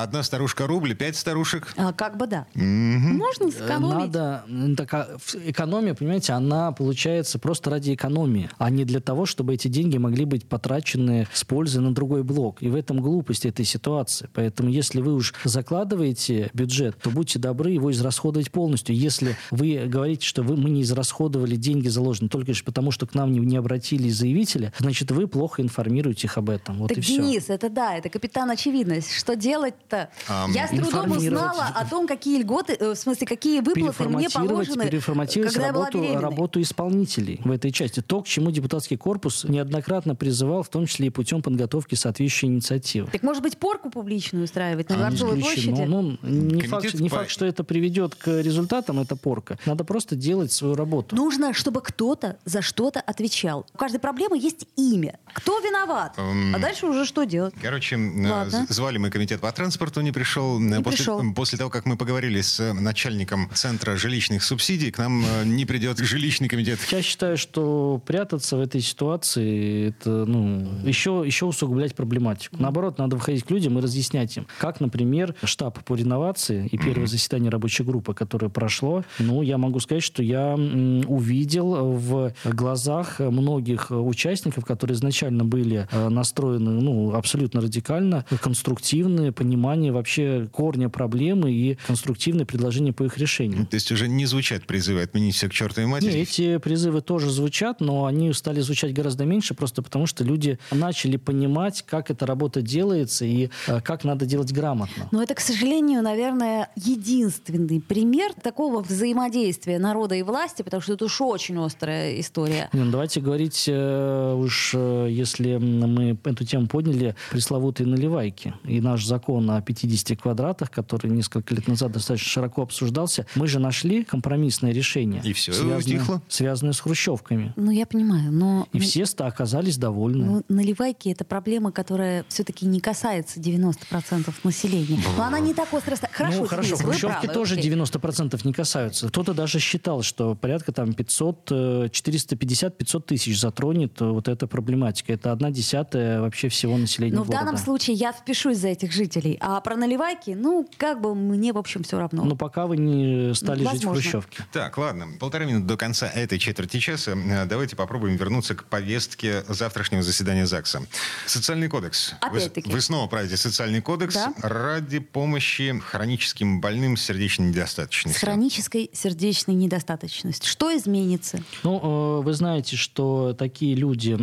Одна 0.01 0.23
старушка 0.23 0.67
рубль, 0.67 0.95
пять 0.95 1.15
старушек. 1.15 1.73
А, 1.77 1.93
как 1.93 2.17
бы 2.17 2.27
да. 2.27 2.47
Угу. 2.55 2.63
Можно 2.63 3.51
сэкономить. 3.51 4.13
Надо, 4.13 4.43
такая, 4.77 5.07
экономия, 5.45 5.93
понимаете, 5.93 6.33
она 6.33 6.71
получается 6.71 7.39
просто 7.39 7.69
ради 7.69 7.93
экономии, 7.93 8.49
а 8.65 8.71
не 8.71 8.83
для 8.83 8.99
того, 8.99 9.27
чтобы 9.27 9.53
эти 9.53 9.67
деньги 9.67 9.97
могли 9.97 10.25
быть 10.25 10.47
потрачены 10.47 11.27
с 11.31 11.43
пользой 11.43 11.83
на 11.83 11.93
другой 11.93 12.23
блок. 12.23 12.63
И 12.63 12.67
в 12.67 12.73
этом 12.73 12.99
глупость 12.99 13.45
этой 13.45 13.63
ситуации. 13.63 14.27
Поэтому 14.33 14.69
если 14.69 15.01
вы 15.01 15.13
уж 15.13 15.35
закладываете 15.43 16.49
бюджет, 16.51 16.97
то 16.97 17.11
будьте 17.11 17.37
добры 17.37 17.69
его 17.69 17.91
израсходовать 17.91 18.49
полностью. 18.49 18.95
Если 18.95 19.37
вы 19.51 19.85
говорите, 19.85 20.25
что 20.25 20.41
вы, 20.41 20.57
мы 20.57 20.71
не 20.71 20.81
израсходовали 20.81 21.55
деньги 21.55 21.89
заложенные 21.89 22.31
только 22.31 22.47
лишь 22.47 22.63
потому, 22.63 22.89
что 22.89 23.05
к 23.05 23.13
нам 23.13 23.31
не, 23.31 23.37
не 23.37 23.55
обратились 23.55 24.15
заявители, 24.15 24.73
значит, 24.79 25.11
вы 25.11 25.27
плохо 25.27 25.61
информируете 25.61 26.25
их 26.25 26.35
об 26.39 26.49
этом. 26.49 26.79
Вот 26.79 26.87
так, 26.87 26.97
и 26.97 27.01
Денис, 27.01 27.43
все. 27.43 27.53
это 27.53 27.69
да, 27.69 27.95
это 27.95 28.09
капитан 28.09 28.49
очевидность. 28.49 29.11
Что 29.11 29.35
делать-то? 29.35 30.09
Um, 30.27 30.51
Я 30.55 30.67
с 30.67 30.71
трудом 30.71 31.11
узнала 31.11 31.67
о 31.67 31.87
том, 31.87 32.07
какие 32.07 32.41
льготы, 32.41 32.73
э, 32.73 32.93
в 32.93 32.95
смысле, 32.95 33.27
какие 33.27 33.59
выплаты 33.59 34.09
мне 34.09 34.27
положены, 34.27 34.89
переформатировать 34.89 35.53
когда 35.53 35.67
работу, 35.67 36.01
я 36.01 36.13
была 36.13 36.21
работу 36.21 36.59
исполнителей 36.59 37.41
в 37.43 37.51
этой 37.51 37.69
части. 37.69 38.01
То, 38.01 38.23
к 38.23 38.27
чему 38.27 38.54
депутатский 38.55 38.97
корпус 38.97 39.43
неоднократно 39.43 40.15
призывал, 40.15 40.63
в 40.63 40.69
том 40.69 40.85
числе 40.87 41.07
и 41.07 41.09
путем 41.09 41.41
подготовки 41.41 41.95
соответствующей 41.95 42.47
инициативы. 42.47 43.09
Так, 43.11 43.23
может 43.23 43.43
быть, 43.43 43.57
порку 43.57 43.89
публичную 43.89 44.45
устраивать 44.45 44.89
на 44.89 44.97
Дворцовой 44.97 45.39
площади? 45.39 45.81
Ну, 45.81 46.17
не, 46.23 46.63
факт, 46.63 46.93
не 46.95 47.09
факт, 47.09 47.29
что 47.29 47.45
это 47.45 47.63
приведет 47.63 48.15
к 48.15 48.41
результатам, 48.41 48.99
это 48.99 49.15
порка. 49.15 49.59
Надо 49.65 49.83
просто 49.83 50.15
делать 50.15 50.51
свою 50.51 50.75
работу. 50.75 51.15
Нужно, 51.15 51.53
чтобы 51.53 51.81
кто-то 51.81 52.37
за 52.45 52.61
что-то 52.61 53.01
отвечал. 53.01 53.65
У 53.73 53.77
каждой 53.77 53.99
проблемы 53.99 54.37
есть 54.37 54.67
имя. 54.75 55.19
Кто 55.33 55.59
виноват? 55.59 56.17
Um, 56.17 56.55
а 56.55 56.59
дальше 56.59 56.85
уже 56.85 57.05
что 57.05 57.23
делать? 57.23 57.53
Короче, 57.61 57.95
э, 57.95 58.29
Ладно. 58.29 58.65
звали 58.69 58.97
мы 58.97 59.09
комитет 59.09 59.41
по 59.41 59.51
транспорту, 59.51 60.01
не 60.01 60.11
пришел. 60.11 60.59
Не 60.59 60.81
после, 60.81 60.97
пришел. 60.97 61.33
после 61.33 61.57
того, 61.57 61.69
как 61.69 61.85
мы 61.85 61.97
поговорили 61.97 62.41
с 62.41 62.73
начальником 62.73 63.49
Центра 63.53 63.95
жилищных 63.97 64.43
субсидий, 64.43 64.91
к 64.91 64.97
нам 64.97 65.25
э, 65.25 65.45
не 65.45 65.65
придет 65.65 65.99
жилищный 65.99 66.47
комитет. 66.47 66.79
Я 66.91 67.01
считаю, 67.01 67.37
что 67.37 68.01
прятаться 68.05 68.34
в 68.39 68.59
этой 68.59 68.81
ситуации, 68.81 69.89
это, 69.89 70.25
ну, 70.25 70.67
еще, 70.83 71.23
еще 71.25 71.45
усугублять 71.45 71.95
проблематику. 71.95 72.57
Наоборот, 72.59 72.97
надо 72.97 73.15
выходить 73.15 73.43
к 73.43 73.51
людям 73.51 73.77
и 73.77 73.81
разъяснять 73.81 74.35
им, 74.37 74.47
как, 74.59 74.79
например, 74.79 75.35
штаб 75.43 75.83
по 75.83 75.95
реновации 75.95 76.67
и 76.71 76.77
первое 76.77 77.07
заседание 77.07 77.49
рабочей 77.49 77.83
группы, 77.83 78.13
которое 78.13 78.49
прошло, 78.49 79.03
ну, 79.19 79.41
я 79.41 79.57
могу 79.57 79.79
сказать, 79.79 80.03
что 80.03 80.23
я 80.23 80.55
увидел 80.55 81.75
в 81.93 82.33
глазах 82.45 83.19
многих 83.19 83.91
участников, 83.91 84.65
которые 84.65 84.95
изначально 84.95 85.45
были 85.45 85.87
э, 85.91 86.09
настроены, 86.09 86.71
ну, 86.81 87.13
абсолютно 87.13 87.61
радикально, 87.61 88.25
конструктивное 88.41 89.31
понимание 89.31 89.91
вообще 89.91 90.47
корня 90.51 90.89
проблемы 90.89 91.51
и 91.51 91.77
конструктивное 91.87 92.45
предложение 92.45 92.93
по 92.93 93.03
их 93.03 93.17
решению. 93.17 93.65
То 93.65 93.75
есть 93.75 93.91
уже 93.91 94.07
не 94.07 94.25
звучат 94.25 94.65
призывы 94.65 95.01
отменить 95.01 95.35
все 95.35 95.49
к 95.49 95.53
чертовой 95.53 95.89
матери? 95.89 96.11
Нет, 96.11 96.29
эти 96.29 96.57
призывы 96.57 97.01
тоже 97.01 97.29
звучат, 97.29 97.81
но 97.81 98.05
они 98.05 98.24
стали 98.33 98.61
звучать 98.61 98.93
гораздо 98.93 99.25
меньше, 99.25 99.53
просто 99.53 99.81
потому 99.81 100.05
что 100.05 100.23
люди 100.23 100.59
начали 100.71 101.17
понимать, 101.17 101.83
как 101.83 102.11
эта 102.11 102.25
работа 102.25 102.61
делается 102.61 103.25
и 103.25 103.49
э, 103.67 103.81
как 103.81 104.03
надо 104.03 104.25
делать 104.25 104.51
грамотно. 104.51 105.07
Но 105.11 105.21
это, 105.21 105.35
к 105.35 105.39
сожалению, 105.39 106.01
наверное, 106.01 106.69
единственный 106.75 107.81
пример 107.81 108.33
такого 108.33 108.81
взаимодействия 108.81 109.79
народа 109.79 110.15
и 110.15 110.23
власти, 110.23 110.61
потому 110.61 110.81
что 110.81 110.93
это 110.93 111.05
уж 111.05 111.21
очень 111.21 111.57
острая 111.57 112.19
история. 112.19 112.69
Ну, 112.73 112.89
давайте 112.91 113.21
говорить 113.21 113.65
э, 113.67 114.33
уж, 114.33 114.71
э, 114.73 115.07
если 115.09 115.57
мы 115.57 116.17
эту 116.23 116.45
тему 116.45 116.67
подняли, 116.67 117.15
пресловутые 117.31 117.87
наливайки. 117.87 118.53
И 118.63 118.81
наш 118.81 119.05
закон 119.05 119.49
о 119.51 119.61
50 119.61 120.19
квадратах, 120.19 120.71
который 120.71 121.11
несколько 121.11 121.53
лет 121.53 121.67
назад 121.67 121.91
достаточно 121.91 122.29
широко 122.29 122.61
обсуждался, 122.61 123.25
мы 123.35 123.47
же 123.47 123.59
нашли 123.59 124.03
компромиссное 124.03 124.71
решение. 124.71 125.21
И 125.23 125.33
все, 125.33 125.53
связанное, 125.53 125.77
утихло? 125.77 126.21
Связанное 126.27 126.73
с 126.73 126.79
хрущевками. 126.79 127.53
Ну, 127.55 127.71
я 127.71 127.85
понимаю. 127.85 128.14
Понимаю, 128.15 128.31
но... 128.31 128.67
И 128.73 128.79
все 128.79 129.05
оказались 129.19 129.77
довольны. 129.77 130.25
Ну, 130.25 130.43
наливайки— 130.49 131.09
это 131.11 131.23
проблема, 131.23 131.71
которая 131.71 132.25
все-таки 132.29 132.65
не 132.65 132.79
касается 132.79 133.39
90% 133.39 134.33
населения. 134.43 134.99
Но 135.17 135.23
она 135.23 135.39
не 135.39 135.53
так 135.53 135.73
остро... 135.73 135.95
Хорошо, 136.11 136.41
ну, 136.41 136.47
хорошо, 136.47 136.77
хрущевки 136.77 137.27
тоже 137.27 137.57
90% 137.57 138.39
не 138.43 138.53
касаются. 138.53 139.07
Кто-то 139.07 139.33
даже 139.33 139.59
считал, 139.59 140.01
что 140.01 140.35
порядка 140.35 140.71
там 140.71 140.93
500, 140.93 141.51
450-500 141.51 143.01
тысяч 143.01 143.39
затронет 143.39 143.99
вот 144.01 144.27
эта 144.27 144.47
проблематика. 144.47 145.13
Это 145.13 145.31
одна 145.31 145.51
десятая 145.51 146.21
вообще 146.21 146.49
всего 146.49 146.77
населения 146.77 147.15
Но 147.15 147.23
города. 147.23 147.37
в 147.37 147.45
данном 147.45 147.57
случае 147.57 147.95
я 147.95 148.11
впишусь 148.11 148.57
за 148.57 148.69
этих 148.69 148.91
жителей. 148.91 149.37
А 149.39 149.59
про 149.61 149.75
наливайки, 149.75 150.31
ну, 150.31 150.67
как 150.77 151.01
бы 151.01 151.15
мне, 151.15 151.53
в 151.53 151.57
общем, 151.57 151.83
все 151.83 151.99
равно. 151.99 152.23
Ну, 152.23 152.35
пока 152.35 152.67
вы 152.67 152.77
не 152.77 153.33
стали 153.33 153.63
Возможно. 153.63 153.73
жить 153.73 153.83
в 153.83 153.89
хрущевке. 153.89 154.43
Так, 154.51 154.77
ладно. 154.77 155.07
Полторы 155.19 155.45
минуты 155.45 155.65
до 155.65 155.77
конца 155.77 156.07
этой 156.07 156.39
четверти 156.39 156.79
часа. 156.79 157.11
Э, 157.11 157.45
давайте 157.45 157.75
попробуем 157.75 158.04
вернуться 158.13 158.55
к 158.55 158.65
повестке 158.65 159.43
завтрашнего 159.49 160.03
заседания 160.03 160.45
ЗАГСа. 160.45 160.83
Социальный 161.25 161.67
кодекс. 161.67 162.13
Опять-таки. 162.21 162.67
Вы, 162.67 162.75
вы 162.75 162.81
снова 162.81 163.07
правите 163.07 163.37
социальный 163.37 163.81
кодекс 163.81 164.13
да? 164.13 164.33
ради 164.41 164.99
помощи 164.99 165.79
хроническим 165.79 166.61
больным 166.61 166.97
с 166.97 167.03
сердечной 167.03 167.47
недостаточностью. 167.47 168.19
С 168.19 168.23
хронической 168.23 168.89
сердечной 168.93 169.55
недостаточностью. 169.55 170.49
Что 170.49 170.75
изменится? 170.75 171.41
Ну, 171.63 172.19
э, 172.19 172.23
вы 172.23 172.33
знаете, 172.33 172.75
что 172.75 173.33
такие 173.33 173.75
люди, 173.75 174.17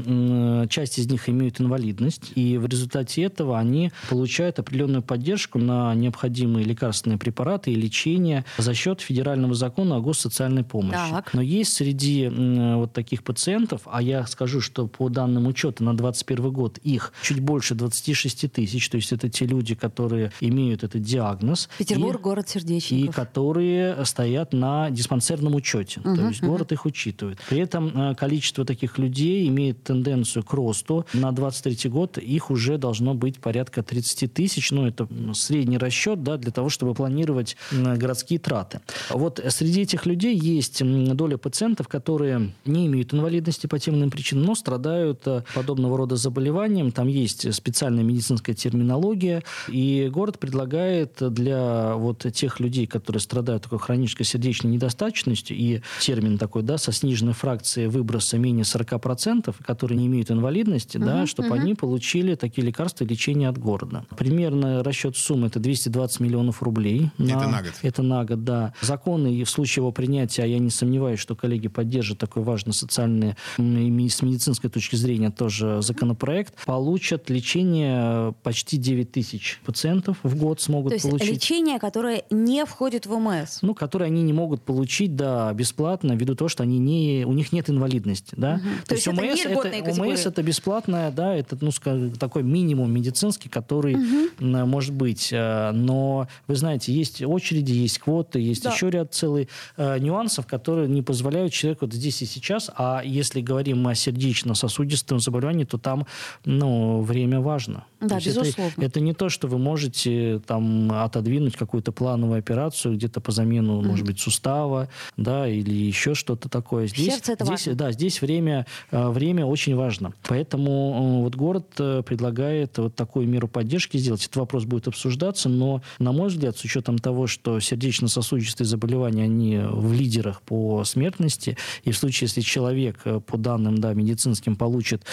часть 0.68 0.98
из 0.98 1.06
них 1.06 1.28
имеют 1.28 1.60
инвалидность, 1.60 2.32
и 2.34 2.58
в 2.58 2.66
результате 2.66 3.22
этого 3.22 3.58
они 3.58 3.90
получают 4.10 4.58
определенную 4.58 5.02
поддержку 5.02 5.58
на 5.58 5.94
необходимые 5.94 6.64
лекарственные 6.64 7.18
препараты 7.18 7.72
и 7.72 7.74
лечение 7.74 8.44
за 8.58 8.74
счет 8.74 9.00
федерального 9.00 9.54
закона 9.54 9.96
о 9.96 10.00
госсоциальной 10.00 10.64
помощи. 10.64 10.98
Так. 11.10 11.32
Но 11.32 11.40
есть 11.40 11.72
среди 11.72 12.28
вот 12.28 12.92
таких 12.92 13.24
пациентов, 13.24 13.71
а 13.84 14.02
я 14.02 14.26
скажу, 14.26 14.60
что 14.60 14.86
по 14.86 15.08
данным 15.08 15.46
учета 15.46 15.82
на 15.84 15.96
2021 15.96 16.50
год 16.52 16.78
их 16.78 17.12
чуть 17.22 17.40
больше 17.40 17.74
26 17.74 18.52
тысяч, 18.52 18.88
то 18.88 18.96
есть 18.96 19.12
это 19.12 19.28
те 19.28 19.46
люди, 19.46 19.74
которые 19.74 20.32
имеют 20.40 20.84
этот 20.84 21.02
диагноз. 21.02 21.68
Петербург 21.78 22.20
и, 22.20 22.22
город 22.22 22.48
сердечников. 22.48 23.08
И 23.08 23.12
которые 23.12 24.04
стоят 24.04 24.52
на 24.52 24.90
диспансерном 24.90 25.54
учете, 25.54 26.00
угу, 26.00 26.16
то 26.16 26.28
есть 26.28 26.42
угу. 26.42 26.52
город 26.52 26.72
их 26.72 26.86
учитывает. 26.86 27.38
При 27.48 27.58
этом 27.58 27.88
э, 27.88 28.14
количество 28.14 28.64
таких 28.64 28.98
людей 28.98 29.48
имеет 29.48 29.82
тенденцию 29.84 30.44
к 30.44 30.52
росту. 30.52 31.06
На 31.12 31.32
23 31.32 31.90
год 31.90 32.18
их 32.18 32.50
уже 32.50 32.78
должно 32.78 33.14
быть 33.14 33.38
порядка 33.38 33.82
30 33.82 34.32
тысяч, 34.32 34.70
ну 34.70 34.86
это 34.86 35.08
средний 35.34 35.78
расчет, 35.78 36.22
да, 36.22 36.36
для 36.36 36.52
того, 36.52 36.68
чтобы 36.68 36.94
планировать 36.94 37.56
городские 37.70 38.38
траты. 38.38 38.80
Вот 39.10 39.42
среди 39.48 39.82
этих 39.82 40.06
людей 40.06 40.36
есть 40.36 40.82
доля 40.82 41.36
пациентов, 41.36 41.88
которые 41.88 42.52
не 42.64 42.86
имеют 42.86 43.14
инвалидности 43.14 43.61
по 43.66 43.78
тем 43.78 43.96
иным 43.96 44.10
причинам, 44.10 44.44
но 44.44 44.54
страдают 44.54 45.22
э, 45.26 45.42
подобного 45.54 45.96
рода 45.96 46.16
заболеванием. 46.16 46.92
Там 46.92 47.08
есть 47.08 47.52
специальная 47.54 48.04
медицинская 48.04 48.54
терминология, 48.54 49.42
и 49.68 50.08
город 50.12 50.38
предлагает 50.38 51.16
для 51.20 51.94
вот 51.96 52.26
тех 52.32 52.60
людей, 52.60 52.86
которые 52.86 53.20
страдают 53.20 53.64
такой 53.64 53.78
хронической 53.78 54.26
сердечной 54.26 54.72
недостаточностью, 54.72 55.56
и 55.56 55.80
термин 56.00 56.38
такой, 56.38 56.62
да, 56.62 56.78
со 56.78 56.92
сниженной 56.92 57.32
фракцией 57.32 57.88
выброса 57.88 58.38
менее 58.38 58.64
40%, 58.64 59.54
которые 59.64 59.98
не 59.98 60.06
имеют 60.06 60.30
инвалидности, 60.30 60.96
угу, 60.96 61.06
да, 61.06 61.26
чтобы 61.26 61.48
угу. 61.48 61.56
они 61.56 61.74
получили 61.74 62.34
такие 62.34 62.66
лекарства 62.66 63.04
и 63.04 63.08
лечение 63.08 63.48
от 63.48 63.58
города. 63.58 64.04
Примерно 64.16 64.82
расчет 64.82 65.16
суммы 65.16 65.48
это 65.48 65.60
220 65.60 66.20
миллионов 66.20 66.62
рублей. 66.62 67.10
На, 67.18 67.30
это 67.30 67.48
на 67.48 67.62
год? 67.62 67.72
Это 67.82 68.02
на 68.02 68.24
год, 68.24 68.44
да. 68.44 68.74
Законы 68.80 69.34
и 69.34 69.44
в 69.44 69.50
случае 69.50 69.82
его 69.82 69.92
принятия, 69.92 70.44
я 70.44 70.58
не 70.58 70.70
сомневаюсь, 70.70 71.20
что 71.20 71.34
коллеги 71.34 71.68
поддержат 71.68 72.18
такой 72.18 72.42
важный 72.42 72.72
социальный 72.72 73.36
и 73.58 74.08
с 74.08 74.22
медицинской 74.22 74.70
точки 74.70 74.96
зрения 74.96 75.30
тоже 75.30 75.82
законопроект, 75.82 76.54
получат 76.64 77.30
лечение 77.30 78.34
почти 78.42 78.76
9 78.76 79.10
тысяч 79.10 79.60
пациентов 79.64 80.18
в 80.22 80.36
год 80.36 80.60
смогут 80.60 80.90
То 80.90 80.94
есть 80.94 81.08
получить. 81.08 81.30
лечение, 81.30 81.78
которое 81.78 82.24
не 82.30 82.64
входит 82.64 83.06
в 83.06 83.12
ОМС? 83.12 83.62
Ну, 83.62 83.74
которое 83.74 84.06
они 84.06 84.22
не 84.22 84.32
могут 84.32 84.62
получить, 84.62 85.16
да, 85.16 85.52
бесплатно, 85.52 86.12
ввиду 86.12 86.34
того, 86.34 86.48
что 86.48 86.62
они 86.62 86.78
не, 86.78 87.24
у 87.26 87.32
них 87.32 87.52
нет 87.52 87.70
инвалидности, 87.70 88.34
да. 88.36 88.54
Угу. 88.54 88.62
То, 88.62 88.88
То 88.88 88.94
есть, 88.94 89.06
есть 89.06 89.18
ОМС, 89.18 89.40
это, 89.44 89.68
это, 89.68 90.02
ОМС 90.02 90.26
это 90.26 90.42
бесплатное, 90.42 91.10
да, 91.10 91.34
это, 91.34 91.56
ну, 91.60 91.70
такой 92.18 92.42
минимум 92.42 92.92
медицинский, 92.92 93.48
который 93.48 93.94
угу. 93.94 94.66
может 94.66 94.94
быть. 94.94 95.30
Э, 95.32 95.72
но, 95.72 96.28
вы 96.46 96.56
знаете, 96.56 96.92
есть 96.92 97.22
очереди, 97.22 97.72
есть 97.72 97.98
квоты, 97.98 98.40
есть 98.40 98.62
да. 98.62 98.72
еще 98.72 98.90
ряд 98.90 99.14
целый 99.14 99.48
э, 99.76 99.98
нюансов, 99.98 100.46
которые 100.46 100.88
не 100.88 101.02
позволяют 101.02 101.52
человеку 101.52 101.86
вот 101.86 101.94
здесь 101.94 102.22
и 102.22 102.26
сейчас, 102.26 102.70
а 102.76 103.02
если 103.04 103.40
говорим 103.42 103.86
о 103.86 103.94
сердечно-сосудистом 103.94 105.20
заболевании, 105.20 105.64
то 105.64 105.78
там, 105.78 106.06
ну, 106.44 107.02
время 107.02 107.40
важно. 107.40 107.84
Да, 108.00 108.18
безусловно. 108.18 108.72
Это, 108.76 108.86
это 108.86 109.00
не 109.00 109.14
то, 109.14 109.28
что 109.28 109.48
вы 109.48 109.58
можете 109.58 110.40
там 110.46 110.90
отодвинуть 110.92 111.56
какую-то 111.56 111.92
плановую 111.92 112.38
операцию 112.38 112.94
где-то 112.94 113.20
по 113.20 113.32
замену, 113.32 113.80
mm-hmm. 113.80 113.86
может 113.86 114.06
быть, 114.06 114.20
сустава, 114.20 114.88
да, 115.16 115.48
или 115.48 115.72
еще 115.72 116.14
что-то 116.14 116.48
такое. 116.48 116.86
Здесь, 116.86 117.14
Сердце 117.14 117.32
это 117.32 117.44
здесь, 117.44 117.66
важно. 117.66 117.74
Да, 117.74 117.92
здесь 117.92 118.20
время, 118.20 118.66
э, 118.90 119.08
время 119.08 119.46
очень 119.46 119.76
важно. 119.76 120.12
Поэтому 120.28 121.22
вот 121.22 121.36
город 121.36 121.66
предлагает 121.74 122.78
вот 122.78 122.94
такую 122.94 123.28
меру 123.28 123.48
поддержки 123.48 123.96
сделать. 123.96 124.22
Этот 124.24 124.36
вопрос 124.36 124.64
будет 124.64 124.88
обсуждаться, 124.88 125.48
но, 125.48 125.82
на 125.98 126.12
мой 126.12 126.28
взгляд, 126.28 126.56
с 126.56 126.64
учетом 126.64 126.98
того, 126.98 127.26
что 127.26 127.60
сердечно-сосудистые 127.60 128.66
заболевания, 128.66 129.24
они 129.24 129.58
в 129.58 129.92
лидерах 129.92 130.42
по 130.42 130.84
смертности, 130.84 131.56
и 131.84 131.92
в 131.92 131.96
случае, 131.96 132.26
если 132.26 132.40
человек, 132.40 133.00
э, 133.04 133.20
по 133.22 133.38
данным 133.38 133.78
да, 133.78 133.94
медицинским, 133.94 134.56
получит 134.56 135.04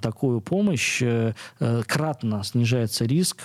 такую 0.00 0.40
помощь, 0.40 1.02
э, 1.02 1.34
э, 1.60 1.82
кратно 1.86 2.42
снижается 2.44 3.04
риск 3.04 3.42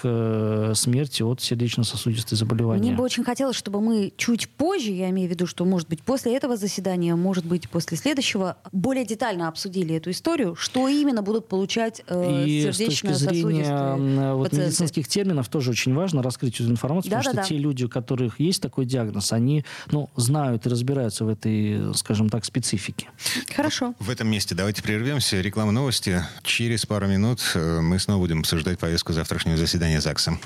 смерти 0.76 1.24
от 1.24 1.42
сердечно-сосудистой 1.42 2.38
заболевания. 2.38 2.82
Мне 2.82 2.94
бы 2.94 3.04
очень 3.04 3.24
хотелось, 3.24 3.56
чтобы 3.56 3.82
мы 3.82 4.14
чуть 4.18 4.50
позже, 4.50 4.92
я 4.92 5.10
имею 5.10 5.28
в 5.28 5.32
виду, 5.32 5.48
что, 5.48 5.66
может 5.66 5.88
быть, 5.90 6.02
после 6.02 6.36
этого 6.36 6.58
заседания, 6.58 7.16
может 7.16 7.46
быть, 7.46 7.70
после 7.70 7.98
следующего, 7.98 8.58
более 8.72 9.06
детально 9.06 9.48
обсудили 9.48 9.96
эту 9.96 10.12
историю, 10.12 10.56
что 10.56 10.88
именно 10.88 11.22
будут 11.22 11.48
получать 11.48 12.02
э, 12.08 12.46
сердечно-сосудистые 12.46 14.34
вот 14.34 14.54
медицинских 14.54 15.08
терминов 15.08 15.48
тоже 15.50 15.72
очень 15.72 15.94
важно 15.94 16.22
раскрыть 16.22 16.60
эту 16.60 16.70
информацию, 16.70 17.12
да, 17.12 17.18
потому 17.18 17.36
да, 17.36 17.44
что 17.44 17.50
да. 17.50 17.56
те 17.56 17.62
люди, 17.62 17.84
у 17.86 17.90
которых 17.90 18.40
есть 18.40 18.62
такой 18.62 18.86
диагноз, 18.86 19.32
они 19.34 19.66
ну, 19.92 20.10
знают 20.16 20.66
и 20.66 20.70
разбираются 20.70 21.26
в 21.26 21.30
этой, 21.30 21.94
скажем 21.96 22.30
так, 22.30 22.46
специфике. 22.46 23.08
Хорошо. 23.56 23.94
В 24.06 24.10
этом 24.12 24.28
месте 24.28 24.54
давайте 24.54 24.84
прервемся. 24.84 25.42
Реклама 25.42 25.72
новости. 25.72 26.22
Через 26.44 26.86
пару 26.86 27.08
минут 27.08 27.42
э, 27.56 27.80
мы 27.82 27.98
снова 27.98 28.20
будем 28.20 28.42
обсуждать 28.42 28.78
повестку 28.78 29.14
завтрашнего 29.14 29.58
заседания 29.58 30.00
ЗАГСа. 30.00 30.38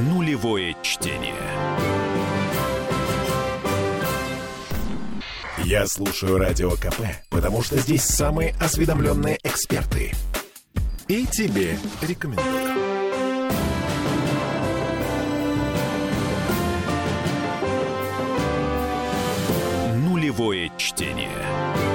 Нулевое 0.00 0.76
чтение. 0.82 1.34
Я 5.64 5.88
слушаю 5.88 6.38
Радио 6.38 6.70
КП, 6.76 7.00
потому 7.30 7.64
что 7.64 7.76
здесь 7.78 8.04
самые 8.04 8.54
осведомленные 8.60 9.40
эксперты. 9.42 10.12
И 11.08 11.26
тебе 11.26 11.76
рекомендую. 12.00 12.63
Чтение. 20.76 21.93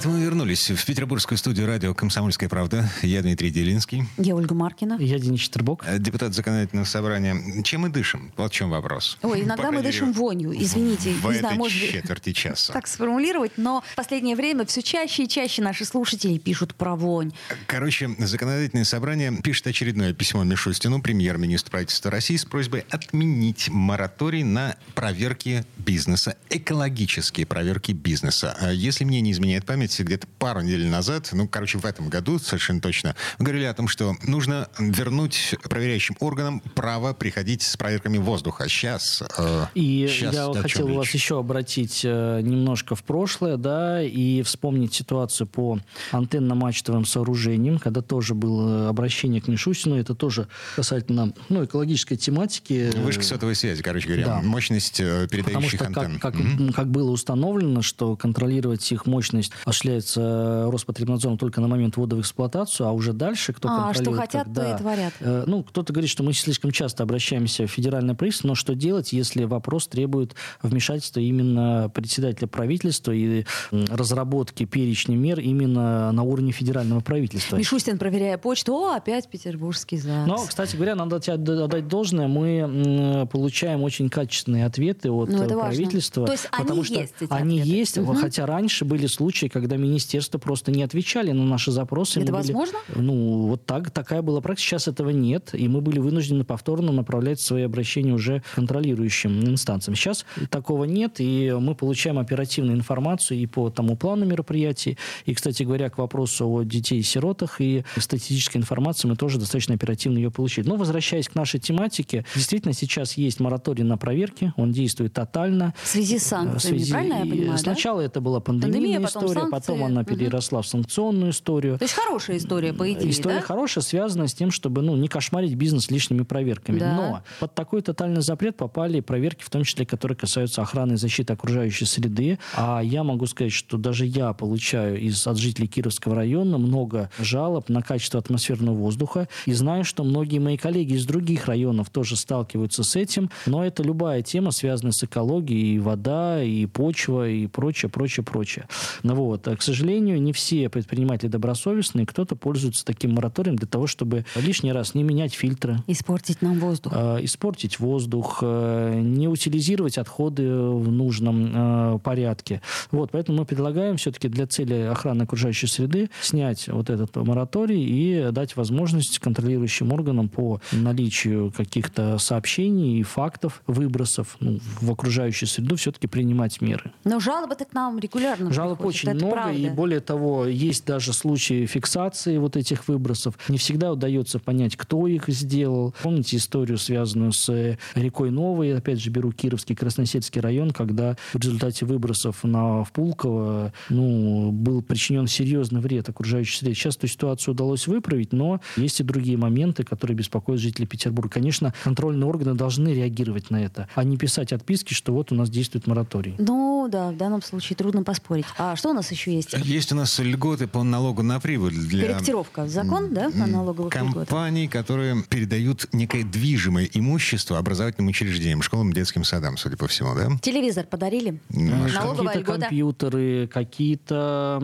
Это 0.00 0.08
мы 0.08 0.22
вернулись 0.22 0.70
в 0.70 0.86
петербургскую 0.86 1.36
студию 1.36 1.66
радио 1.66 1.92
«Комсомольская 1.92 2.48
правда». 2.48 2.90
Я 3.02 3.20
Дмитрий 3.20 3.50
Делинский. 3.50 4.04
Я 4.16 4.34
Ольга 4.34 4.54
Маркина. 4.54 4.96
Я 4.98 5.18
Денис 5.18 5.40
Четербок. 5.40 5.84
Э, 5.86 5.98
депутат 5.98 6.32
законодательного 6.32 6.86
собрания. 6.86 7.62
Чем 7.64 7.82
мы 7.82 7.90
дышим? 7.90 8.32
Вот 8.38 8.50
в 8.50 8.54
чем 8.54 8.70
вопрос. 8.70 9.18
Ой, 9.20 9.42
иногда 9.42 9.64
По 9.64 9.72
мы 9.72 9.82
дышим 9.82 10.14
вонью, 10.14 10.54
извините. 10.56 11.10
В, 11.10 11.26
не 11.26 11.36
в 11.36 11.38
знаю, 11.40 11.58
может 11.58 11.90
четверти 11.90 12.32
часа. 12.32 12.72
Так 12.72 12.86
сформулировать, 12.86 13.52
но 13.58 13.84
в 13.92 13.94
последнее 13.94 14.36
время 14.36 14.64
все 14.64 14.80
чаще 14.80 15.24
и 15.24 15.28
чаще 15.28 15.60
наши 15.60 15.84
слушатели 15.84 16.38
пишут 16.38 16.74
про 16.74 16.96
вонь. 16.96 17.32
Короче, 17.66 18.08
законодательное 18.20 18.84
собрание 18.84 19.36
пишет 19.42 19.66
очередное 19.66 20.14
письмо 20.14 20.44
Мишустину, 20.44 21.02
премьер-министру 21.02 21.72
правительства 21.72 22.10
России, 22.10 22.36
с 22.36 22.46
просьбой 22.46 22.86
отменить 22.88 23.68
мораторий 23.68 24.44
на 24.44 24.76
проверки 24.94 25.66
бизнеса, 25.76 26.38
экологические 26.48 27.44
проверки 27.44 27.92
бизнеса. 27.92 28.56
А 28.58 28.72
если 28.72 29.04
мне 29.04 29.20
не 29.20 29.32
изменяет 29.32 29.66
память, 29.66 29.89
память, 29.90 30.00
где-то 30.00 30.26
пару 30.38 30.60
недель 30.60 30.86
назад, 30.86 31.30
ну, 31.32 31.48
короче, 31.48 31.78
в 31.78 31.84
этом 31.84 32.08
году 32.08 32.38
совершенно 32.38 32.80
точно, 32.80 33.14
говорили 33.38 33.64
о 33.64 33.74
том, 33.74 33.88
что 33.88 34.16
нужно 34.22 34.68
вернуть 34.78 35.54
проверяющим 35.62 36.16
органам 36.20 36.60
право 36.74 37.12
приходить 37.12 37.62
с 37.62 37.76
проверками 37.76 38.18
воздуха. 38.18 38.68
Сейчас... 38.68 39.22
Э, 39.38 39.66
и 39.74 40.08
сейчас 40.08 40.34
я 40.34 40.52
хотел 40.62 40.88
речь? 40.88 40.96
вас 40.96 41.10
еще 41.10 41.38
обратить 41.38 42.02
э, 42.04 42.40
немножко 42.42 42.94
в 42.94 43.02
прошлое, 43.04 43.56
да, 43.56 44.02
и 44.02 44.42
вспомнить 44.42 44.94
ситуацию 44.94 45.46
по 45.46 45.78
антенно-мачтовым 46.12 47.04
сооружениям, 47.04 47.78
когда 47.78 48.02
тоже 48.02 48.34
было 48.34 48.88
обращение 48.88 49.40
к 49.40 49.48
Мишустину, 49.48 49.96
это 49.96 50.14
тоже 50.14 50.48
касательно 50.76 51.32
ну, 51.48 51.64
экологической 51.64 52.16
тематики. 52.16 52.90
Вышка 52.96 53.22
сотовой 53.22 53.54
связи, 53.54 53.82
короче 53.82 54.06
говоря, 54.06 54.26
да. 54.26 54.40
мощность 54.42 55.00
э, 55.00 55.26
передающих 55.30 55.78
Потому 55.78 55.94
что, 55.94 56.02
антенн. 56.02 56.18
Как, 56.18 56.32
как, 56.32 56.42
mm-hmm. 56.42 56.72
как 56.72 56.90
было 56.90 57.10
установлено, 57.10 57.82
что 57.82 58.16
контролировать 58.16 58.90
их 58.92 59.06
мощность 59.06 59.52
осуществляется 59.80 60.68
Роспотребнадзором 60.70 61.38
только 61.38 61.60
на 61.60 61.68
момент 61.68 61.96
ввода 61.96 62.16
в 62.16 62.20
эксплуатацию, 62.20 62.86
а 62.86 62.92
уже 62.92 63.12
дальше 63.12 63.52
кто 63.52 63.68
а, 63.68 63.92
контролирует... 63.92 64.06
что 64.06 64.20
хотят, 64.20 64.44
когда, 64.44 64.64
то 64.64 64.74
и 64.74 64.78
творят. 64.78 65.12
Э, 65.20 65.44
ну, 65.46 65.62
кто-то 65.62 65.92
говорит, 65.92 66.10
что 66.10 66.22
мы 66.22 66.32
слишком 66.32 66.70
часто 66.70 67.02
обращаемся 67.02 67.66
в 67.66 67.70
федеральное 67.70 68.14
правительство, 68.14 68.48
но 68.48 68.54
что 68.54 68.74
делать, 68.74 69.12
если 69.12 69.44
вопрос 69.44 69.88
требует 69.88 70.34
вмешательства 70.62 71.20
именно 71.20 71.90
председателя 71.94 72.46
правительства 72.46 73.12
и 73.12 73.44
разработки 73.70 74.64
перечня 74.64 75.16
мер 75.16 75.40
именно 75.40 76.12
на 76.12 76.22
уровне 76.22 76.52
федерального 76.52 77.00
правительства? 77.00 77.56
Мишустин, 77.56 77.98
проверяя 77.98 78.38
почту, 78.38 78.74
о, 78.74 78.94
опять 78.94 79.28
петербургский 79.28 79.96
ЗАГС. 79.98 80.26
Но, 80.26 80.46
кстати 80.46 80.76
говоря, 80.76 80.94
надо 80.94 81.20
тебе 81.20 81.34
отдать 81.34 81.88
должное, 81.88 82.28
мы 82.28 83.26
получаем 83.30 83.82
очень 83.82 84.08
качественные 84.08 84.66
ответы 84.66 85.10
от 85.10 85.30
ну, 85.30 85.48
правительства. 85.48 86.26
То 86.26 86.32
есть 86.32 86.48
потому 86.50 86.80
они 86.80 86.84
что 86.84 86.94
есть 86.94 87.14
эти 87.20 87.32
Они 87.32 87.60
ответы. 87.60 87.78
есть, 87.78 87.98
угу. 87.98 88.14
хотя 88.14 88.46
раньше 88.46 88.84
были 88.84 89.06
случаи, 89.06 89.46
когда 89.46 89.59
министерство 89.68 90.38
просто 90.38 90.70
не 90.70 90.82
отвечали 90.82 91.32
на 91.32 91.44
наши 91.44 91.70
запросы. 91.70 92.20
Это 92.20 92.32
возможно? 92.32 92.78
Были, 92.88 93.04
ну, 93.06 93.46
вот 93.48 93.66
так, 93.66 93.90
такая 93.90 94.22
была 94.22 94.40
практика. 94.40 94.70
Сейчас 94.70 94.88
этого 94.88 95.10
нет, 95.10 95.50
и 95.52 95.68
мы 95.68 95.80
были 95.80 95.98
вынуждены 95.98 96.44
повторно 96.44 96.92
направлять 96.92 97.40
свои 97.40 97.62
обращения 97.62 98.12
уже 98.12 98.42
контролирующим 98.54 99.44
инстанциям. 99.44 99.94
Сейчас 99.94 100.24
такого 100.50 100.84
нет, 100.84 101.16
и 101.18 101.54
мы 101.58 101.74
получаем 101.74 102.18
оперативную 102.18 102.76
информацию 102.76 103.38
и 103.38 103.46
по 103.46 103.70
тому 103.70 103.96
плану 103.96 104.26
мероприятий, 104.26 104.98
и, 105.24 105.34
кстати 105.34 105.62
говоря, 105.62 105.90
к 105.90 105.98
вопросу 105.98 106.48
о 106.48 106.62
детей-сиротах 106.62 107.60
и 107.60 107.84
статистической 107.96 108.60
информации 108.60 109.08
мы 109.08 109.16
тоже 109.16 109.38
достаточно 109.38 109.74
оперативно 109.74 110.18
ее 110.18 110.30
получили. 110.30 110.68
Но, 110.68 110.76
возвращаясь 110.76 111.28
к 111.28 111.34
нашей 111.34 111.60
тематике, 111.60 112.24
действительно 112.34 112.74
сейчас 112.74 113.14
есть 113.14 113.40
мораторий 113.40 113.84
на 113.84 113.96
проверки, 113.96 114.52
он 114.56 114.72
действует 114.72 115.14
тотально. 115.14 115.74
В 115.82 115.88
связи 115.88 116.18
с 116.18 116.24
санкциями, 116.24 116.78
связи... 116.78 116.92
правильно 116.92 117.14
я 117.14 117.20
понимаю? 117.20 117.58
Сначала 117.58 118.00
да? 118.00 118.06
это 118.06 118.20
была 118.20 118.40
пандемийная 118.40 119.00
Пандемия, 119.00 119.06
история, 119.06 119.34
потом, 119.34 119.49
потом 119.50 119.84
она 119.84 120.04
переросла 120.04 120.60
угу. 120.60 120.66
в 120.66 120.68
санкционную 120.68 121.30
историю. 121.32 121.78
То 121.78 121.84
есть 121.84 121.94
хорошая 121.94 122.36
история, 122.36 122.72
по 122.72 122.90
идее, 122.90 123.10
История 123.10 123.36
да? 123.36 123.42
хорошая, 123.42 123.82
связана 123.82 124.28
с 124.28 124.34
тем, 124.34 124.50
чтобы 124.50 124.82
ну, 124.82 124.96
не 124.96 125.08
кошмарить 125.08 125.54
бизнес 125.54 125.90
лишними 125.90 126.22
проверками. 126.22 126.78
Да. 126.78 126.94
Но 126.94 127.22
под 127.40 127.54
такой 127.54 127.82
тотальный 127.82 128.22
запрет 128.22 128.56
попали 128.56 129.00
проверки, 129.00 129.42
в 129.42 129.50
том 129.50 129.64
числе, 129.64 129.86
которые 129.86 130.16
касаются 130.16 130.62
охраны 130.62 130.94
и 130.94 130.96
защиты 130.96 131.32
окружающей 131.32 131.84
среды. 131.84 132.38
А 132.54 132.80
я 132.80 133.04
могу 133.04 133.26
сказать, 133.26 133.52
что 133.52 133.76
даже 133.76 134.06
я 134.06 134.32
получаю 134.32 135.00
из, 135.00 135.26
от 135.26 135.38
жителей 135.38 135.66
Кировского 135.66 136.14
района 136.14 136.58
много 136.58 137.10
жалоб 137.18 137.68
на 137.68 137.82
качество 137.82 138.20
атмосферного 138.20 138.74
воздуха. 138.74 139.28
И 139.46 139.52
знаю, 139.52 139.84
что 139.84 140.04
многие 140.04 140.38
мои 140.38 140.56
коллеги 140.56 140.94
из 140.94 141.06
других 141.06 141.46
районов 141.46 141.90
тоже 141.90 142.16
сталкиваются 142.16 142.82
с 142.82 142.96
этим. 142.96 143.30
Но 143.46 143.64
это 143.64 143.82
любая 143.82 144.22
тема, 144.22 144.50
связанная 144.50 144.92
с 144.92 145.02
экологией, 145.02 145.76
и 145.76 145.78
вода, 145.78 146.42
и 146.42 146.66
почва, 146.66 147.28
и 147.28 147.46
прочее, 147.46 147.90
прочее, 147.90 148.24
прочее. 148.24 148.68
Ну 149.02 149.14
вот. 149.14 149.39
А, 149.48 149.56
к 149.56 149.62
сожалению, 149.62 150.20
не 150.22 150.32
все 150.32 150.68
предприниматели 150.68 151.28
добросовестные. 151.28 152.06
Кто-то 152.06 152.36
пользуется 152.36 152.84
таким 152.84 153.14
мораторием 153.14 153.56
для 153.56 153.66
того, 153.66 153.86
чтобы 153.86 154.24
лишний 154.36 154.72
раз 154.72 154.94
не 154.94 155.02
менять 155.02 155.34
фильтры. 155.34 155.78
Испортить 155.86 156.42
нам 156.42 156.58
воздух. 156.58 156.92
Э, 156.94 157.18
испортить 157.22 157.78
воздух, 157.78 158.38
э, 158.42 159.00
не 159.00 159.28
утилизировать 159.28 159.98
отходы 159.98 160.50
в 160.50 160.90
нужном 160.90 161.52
э, 161.54 161.98
порядке. 162.02 162.62
Вот. 162.90 163.10
Поэтому 163.12 163.38
мы 163.38 163.44
предлагаем 163.44 163.96
все-таки 163.96 164.28
для 164.28 164.46
цели 164.46 164.74
охраны 164.74 165.22
окружающей 165.22 165.66
среды 165.66 166.10
снять 166.20 166.68
вот 166.68 166.90
этот 166.90 167.16
мораторий 167.16 167.82
и 167.82 168.30
дать 168.32 168.56
возможность 168.56 169.18
контролирующим 169.18 169.92
органам 169.92 170.28
по 170.28 170.60
наличию 170.72 171.52
каких-то 171.56 172.18
сообщений 172.18 173.00
и 173.00 173.02
фактов 173.02 173.62
выбросов 173.66 174.36
ну, 174.40 174.60
в 174.80 174.90
окружающую 174.90 175.48
среду 175.48 175.76
все-таки 175.76 176.06
принимать 176.06 176.60
меры. 176.60 176.92
Но 177.04 177.20
жалобы-то 177.20 177.64
к 177.64 177.72
нам 177.72 177.98
регулярно 177.98 178.52
Жалоб 178.52 178.78
приходят. 178.78 178.96
очень 178.96 179.08
Это 179.10 179.18
много, 179.18 179.29
правда. 179.30 179.58
и 179.58 179.68
более 179.70 180.00
того, 180.00 180.46
есть 180.46 180.86
даже 180.86 181.12
случаи 181.12 181.66
фиксации 181.66 182.38
вот 182.38 182.56
этих 182.56 182.88
выбросов. 182.88 183.34
Не 183.48 183.58
всегда 183.58 183.92
удается 183.92 184.38
понять, 184.38 184.76
кто 184.76 185.06
их 185.06 185.28
сделал. 185.28 185.94
Помните 186.02 186.36
историю, 186.36 186.78
связанную 186.78 187.32
с 187.32 187.48
э, 187.48 187.78
рекой 187.94 188.30
Новой, 188.30 188.76
опять 188.76 189.00
же, 189.00 189.10
беру 189.10 189.32
Кировский, 189.32 189.74
Красносельский 189.74 190.40
район, 190.40 190.70
когда 190.70 191.16
в 191.32 191.38
результате 191.38 191.86
выбросов 191.86 192.44
на 192.44 192.84
в 192.84 192.92
Пулково 192.92 193.72
ну, 193.88 194.52
был 194.52 194.82
причинен 194.82 195.26
серьезный 195.26 195.80
вред 195.80 196.08
окружающей 196.08 196.56
среде. 196.58 196.74
Сейчас 196.74 196.96
эту 196.96 197.06
ситуацию 197.06 197.54
удалось 197.54 197.86
выправить, 197.86 198.32
но 198.32 198.60
есть 198.76 199.00
и 199.00 199.04
другие 199.04 199.36
моменты, 199.36 199.84
которые 199.84 200.16
беспокоят 200.16 200.60
жителей 200.60 200.86
Петербурга. 200.86 201.30
Конечно, 201.30 201.74
контрольные 201.84 202.26
органы 202.26 202.54
должны 202.54 202.88
реагировать 202.88 203.50
на 203.50 203.62
это, 203.62 203.88
а 203.94 204.04
не 204.04 204.16
писать 204.16 204.52
отписки, 204.52 204.94
что 204.94 205.12
вот 205.12 205.32
у 205.32 205.34
нас 205.34 205.50
действует 205.50 205.86
мораторий. 205.86 206.34
Ну 206.38 206.88
да, 206.90 207.10
в 207.10 207.16
данном 207.16 207.42
случае 207.42 207.76
трудно 207.76 208.02
поспорить. 208.02 208.46
А 208.56 208.76
что 208.76 208.90
у 208.90 208.92
нас 208.92 209.10
еще 209.10 209.19
есть? 209.26 209.54
Есть 209.64 209.92
у 209.92 209.94
нас 209.94 210.18
льготы 210.18 210.66
по 210.66 210.82
налогу 210.82 211.22
на 211.22 211.40
прибыль 211.40 211.74
для... 211.74 212.06
Корректировка 212.06 212.66
закон, 212.66 213.12
да, 213.12 213.30
на 213.30 213.46
налоговых 213.46 213.92
Компаний, 213.92 214.62
льготах. 214.64 214.86
которые 214.86 215.22
передают 215.28 215.88
некое 215.92 216.24
движимое 216.24 216.88
имущество 216.92 217.58
образовательным 217.58 218.08
учреждениям, 218.08 218.62
школам, 218.62 218.92
детским 218.92 219.24
садам, 219.24 219.56
судя 219.56 219.76
по 219.76 219.86
всему, 219.88 220.14
да? 220.14 220.28
Телевизор 220.40 220.86
подарили? 220.86 221.40
Ну, 221.50 221.88
Налоговая 221.88 222.28
какие-то 222.28 222.38
льгота? 222.38 222.60
компьютеры, 222.60 223.48
какие-то 223.52 224.62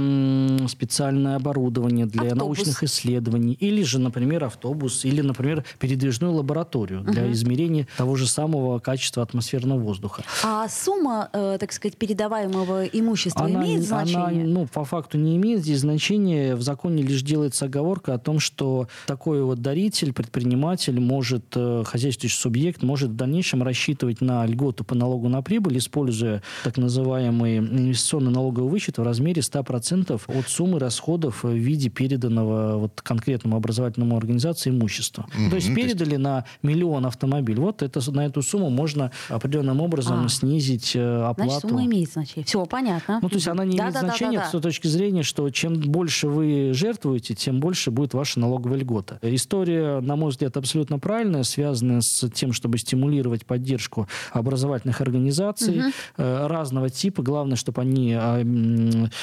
специальное 0.69 1.37
оборудование 1.37 2.07
для 2.07 2.33
автобус. 2.33 2.59
научных 2.59 2.83
исследований. 2.83 3.55
Или 3.55 3.83
же, 3.83 3.99
например, 3.99 4.45
автобус, 4.45 5.05
или, 5.05 5.21
например, 5.21 5.65
передвижную 5.79 6.33
лабораторию 6.33 7.03
для 7.03 7.25
угу. 7.25 7.33
измерения 7.33 7.87
того 7.97 8.17
же 8.17 8.27
самого 8.27 8.79
качества 8.79 9.23
атмосферного 9.23 9.79
воздуха. 9.79 10.25
А 10.43 10.69
сумма, 10.69 11.29
э, 11.33 11.57
так 11.59 11.73
сказать, 11.73 11.97
передаваемого 11.97 12.85
имущества 12.87 13.45
она, 13.45 13.63
имеет 13.63 13.85
значение? 13.85 14.25
Она, 14.25 14.33
ну, 14.47 14.67
по 14.67 14.85
факту 14.85 15.19
не 15.19 15.37
имеет 15.37 15.61
здесь 15.61 15.81
значения. 15.81 16.55
В 16.55 16.63
законе 16.63 17.03
лишь 17.03 17.23
делается 17.23 17.67
оговорка 17.67 18.15
о 18.15 18.19
том, 18.19 18.41
что 18.41 18.89
такой 19.07 19.43
вот 19.43 19.61
даритель, 19.61 20.13
предприниматель 20.13 20.99
может, 21.01 21.45
э, 21.55 21.85
хозяйствующий 21.85 22.39
субъект 22.39 22.83
может 22.83 23.11
в 23.11 23.17
дальнейшем 23.17 23.63
рассчитывать 23.63 24.21
на 24.21 24.47
льготу 24.47 24.85
по 24.85 24.95
налогу 24.95 25.29
на 25.29 25.43
прибыль, 25.43 25.79
используя 25.79 26.43
так 26.65 26.77
называемый 26.77 27.59
инвестиционный 27.59 28.31
налоговый 28.31 28.71
вычет 28.71 28.99
в 28.99 29.03
размере 29.03 29.43
100% 29.43 30.21
от 30.27 30.49
суммы 30.49 30.79
расходов 30.79 31.45
в 31.45 31.53
виде 31.53 31.89
переданного 31.89 32.79
вот 32.79 33.01
конкретному 33.03 33.57
образовательному 33.57 34.17
организации 34.17 34.71
имущества. 34.71 35.27
Mm-hmm. 35.29 35.51
То 35.51 35.57
есть 35.57 35.75
передали 35.75 36.17
на 36.17 36.45
миллион 36.63 37.07
автомобиль. 37.07 37.59
Вот 37.59 37.83
это, 37.83 38.01
на 38.13 38.27
эту 38.27 38.43
сумму 38.43 38.71
можно 38.71 39.11
определенным 39.29 39.81
образом 39.81 40.27
а. 40.27 40.29
снизить 40.29 40.95
э, 40.95 41.23
оплату. 41.23 41.51
Значит, 41.51 41.71
сумма 41.71 41.85
имеет 41.85 42.13
значение. 42.13 42.45
Все, 42.45 42.65
понятно. 42.67 43.19
Ну, 43.23 43.29
то 43.29 43.35
есть 43.35 43.49
она 43.49 43.65
не 43.65 43.77
да, 43.77 43.85
имеет 43.85 43.95
да, 43.95 44.01
значения 44.01 44.36
да, 44.36 44.36
да, 44.36 44.36
да. 44.37 44.49
с 44.49 44.51
той 44.53 44.61
точки 44.61 44.87
зрения, 44.87 45.23
что 45.23 45.49
чем 45.51 45.75
больше 45.81 46.29
вы 46.29 46.71
жертвуете, 46.73 47.35
тем 47.35 47.61
больше 47.61 47.91
будет 47.91 48.15
ваша 48.15 48.41
налоговая 48.41 48.79
льгота. 48.79 49.19
История, 49.23 50.01
на 50.01 50.17
мой 50.17 50.31
взгляд, 50.31 50.57
абсолютно 50.57 50.99
правильная, 50.99 51.43
связанная 51.43 52.01
с 52.01 52.29
тем, 52.31 52.53
чтобы 52.53 52.79
стимулировать 52.79 53.47
поддержку 53.47 54.09
образовательных 54.33 55.01
организаций 55.01 55.79
угу. 55.79 55.93
разного 56.17 56.91
типа. 56.91 57.23
Главное, 57.23 57.57
чтобы 57.57 57.83
они 57.83 58.15
а, 58.15 58.43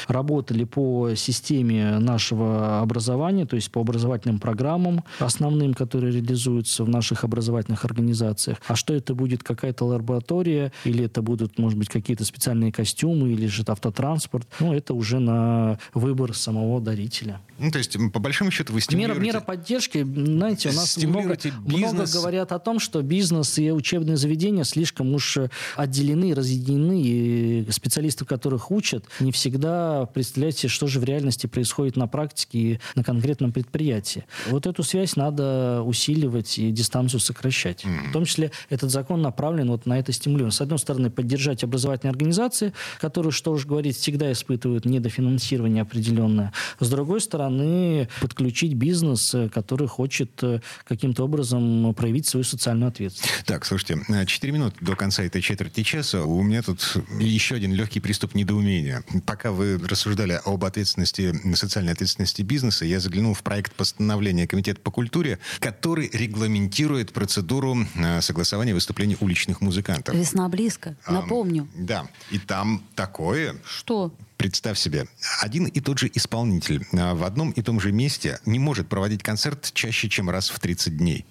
работали 0.07 0.63
по 0.63 1.15
системе 1.15 1.99
нашего 1.99 2.81
образования, 2.81 3.45
то 3.45 3.55
есть 3.55 3.71
по 3.71 3.81
образовательным 3.81 4.39
программам 4.39 5.03
основным, 5.19 5.73
которые 5.73 6.13
реализуются 6.13 6.83
в 6.83 6.89
наших 6.89 7.23
образовательных 7.23 7.85
организациях. 7.85 8.57
А 8.67 8.75
что 8.75 8.93
это 8.93 9.13
будет, 9.15 9.43
какая-то 9.43 9.85
лаборатория, 9.85 10.71
или 10.83 11.05
это 11.05 11.21
будут, 11.21 11.57
может 11.59 11.77
быть, 11.77 11.89
какие-то 11.89 12.25
специальные 12.25 12.71
костюмы, 12.71 13.31
или 13.31 13.47
же 13.47 13.63
автотранспорт, 13.67 14.47
ну, 14.59 14.73
это 14.73 14.93
уже 14.93 15.02
на 15.19 15.77
выбор 15.93 16.35
самого 16.35 16.81
дарителя. 16.81 17.41
Ну, 17.59 17.71
то 17.71 17.77
есть, 17.77 17.95
по 18.11 18.19
большому 18.19 18.51
счету, 18.51 18.73
вы 18.73 18.81
стимулируете... 18.81 19.21
Мера, 19.21 19.33
мера 19.37 19.41
поддержки, 19.41 20.03
знаете, 20.03 20.69
у 20.69 20.73
нас 20.73 20.97
много, 20.97 21.37
много 21.65 22.05
говорят 22.11 22.51
о 22.51 22.59
том, 22.59 22.79
что 22.79 23.01
бизнес 23.01 23.57
и 23.57 23.71
учебные 23.71 24.17
заведения 24.17 24.63
слишком 24.63 25.13
уж 25.13 25.37
отделены, 25.75 26.33
разъединены, 26.33 27.01
и 27.01 27.67
специалистов, 27.71 28.27
которых 28.27 28.71
учат, 28.71 29.05
не 29.19 29.31
всегда 29.31 30.05
представляете, 30.05 30.67
что 30.67 30.87
же 30.87 30.99
в 30.99 31.03
реальности 31.03 31.47
происходит 31.47 31.95
на 31.95 32.07
практике 32.07 32.59
и 32.59 32.79
на 32.95 33.03
конкретном 33.03 33.51
предприятии. 33.51 34.25
Вот 34.49 34.65
эту 34.65 34.83
связь 34.83 35.15
надо 35.15 35.81
усиливать 35.83 36.57
и 36.57 36.71
дистанцию 36.71 37.19
сокращать. 37.19 37.83
Mm-hmm. 37.83 38.09
В 38.09 38.11
том 38.11 38.25
числе 38.25 38.51
этот 38.69 38.91
закон 38.91 39.21
направлен 39.21 39.69
вот 39.69 39.85
на 39.85 39.99
это 39.99 40.11
стимулирование. 40.11 40.51
С 40.51 40.61
одной 40.61 40.79
стороны, 40.79 41.09
поддержать 41.09 41.63
образовательные 41.63 42.11
организации, 42.11 42.73
которые, 42.99 43.31
что 43.31 43.51
уж 43.51 43.65
говорить, 43.65 43.97
всегда 43.97 44.31
испытывают 44.31 44.85
недофинансирование 44.93 45.81
определенное. 45.81 46.53
С 46.79 46.89
другой 46.89 47.21
стороны, 47.21 48.07
подключить 48.21 48.73
бизнес, 48.73 49.33
э, 49.33 49.49
который 49.49 49.87
хочет 49.87 50.43
э, 50.43 50.61
каким-то 50.87 51.23
образом 51.23 51.93
проявить 51.93 52.27
свою 52.27 52.43
социальную 52.43 52.89
ответственность. 52.89 53.45
Так, 53.45 53.65
слушайте, 53.65 53.99
4 54.25 54.53
минуты 54.53 54.77
до 54.81 54.95
конца 54.95 55.23
этой 55.23 55.41
четверти 55.41 55.83
часа. 55.83 56.23
У 56.23 56.41
меня 56.41 56.61
тут 56.61 56.97
еще 57.19 57.55
один 57.55 57.73
легкий 57.73 57.99
приступ 57.99 58.35
недоумения. 58.35 59.03
Пока 59.25 59.51
вы 59.51 59.77
рассуждали 59.77 60.39
об 60.45 60.63
ответственности, 60.63 61.33
социальной 61.55 61.93
ответственности 61.93 62.41
бизнеса, 62.41 62.85
я 62.85 62.99
заглянул 62.99 63.33
в 63.33 63.43
проект 63.43 63.73
постановления 63.73 64.47
Комитета 64.47 64.79
по 64.79 64.91
культуре, 64.91 65.39
который 65.59 66.09
регламентирует 66.13 67.11
процедуру 67.13 67.77
согласования 68.21 68.73
выступлений 68.73 69.17
уличных 69.19 69.61
музыкантов. 69.61 70.15
Весна 70.15 70.47
близко, 70.49 70.95
напомню. 71.07 71.67
А, 71.75 71.77
да, 71.81 72.07
и 72.31 72.39
там 72.39 72.83
такое... 72.95 73.55
Что? 73.65 74.13
Представь 74.43 74.77
себе, 74.77 75.07
один 75.39 75.67
и 75.67 75.79
тот 75.79 75.99
же 75.99 76.11
исполнитель 76.13 76.85
а, 76.91 77.15
в 77.15 77.23
одном 77.23 77.51
и 77.51 77.61
том 77.61 77.79
же 77.79 77.93
месте 77.93 78.41
не 78.45 78.59
может 78.59 78.89
проводить 78.89 79.23
концерт 79.23 79.71
чаще, 79.73 80.09
чем 80.09 80.29
раз 80.29 80.49
в 80.49 80.59
30 80.59 80.97
дней. 80.97 81.25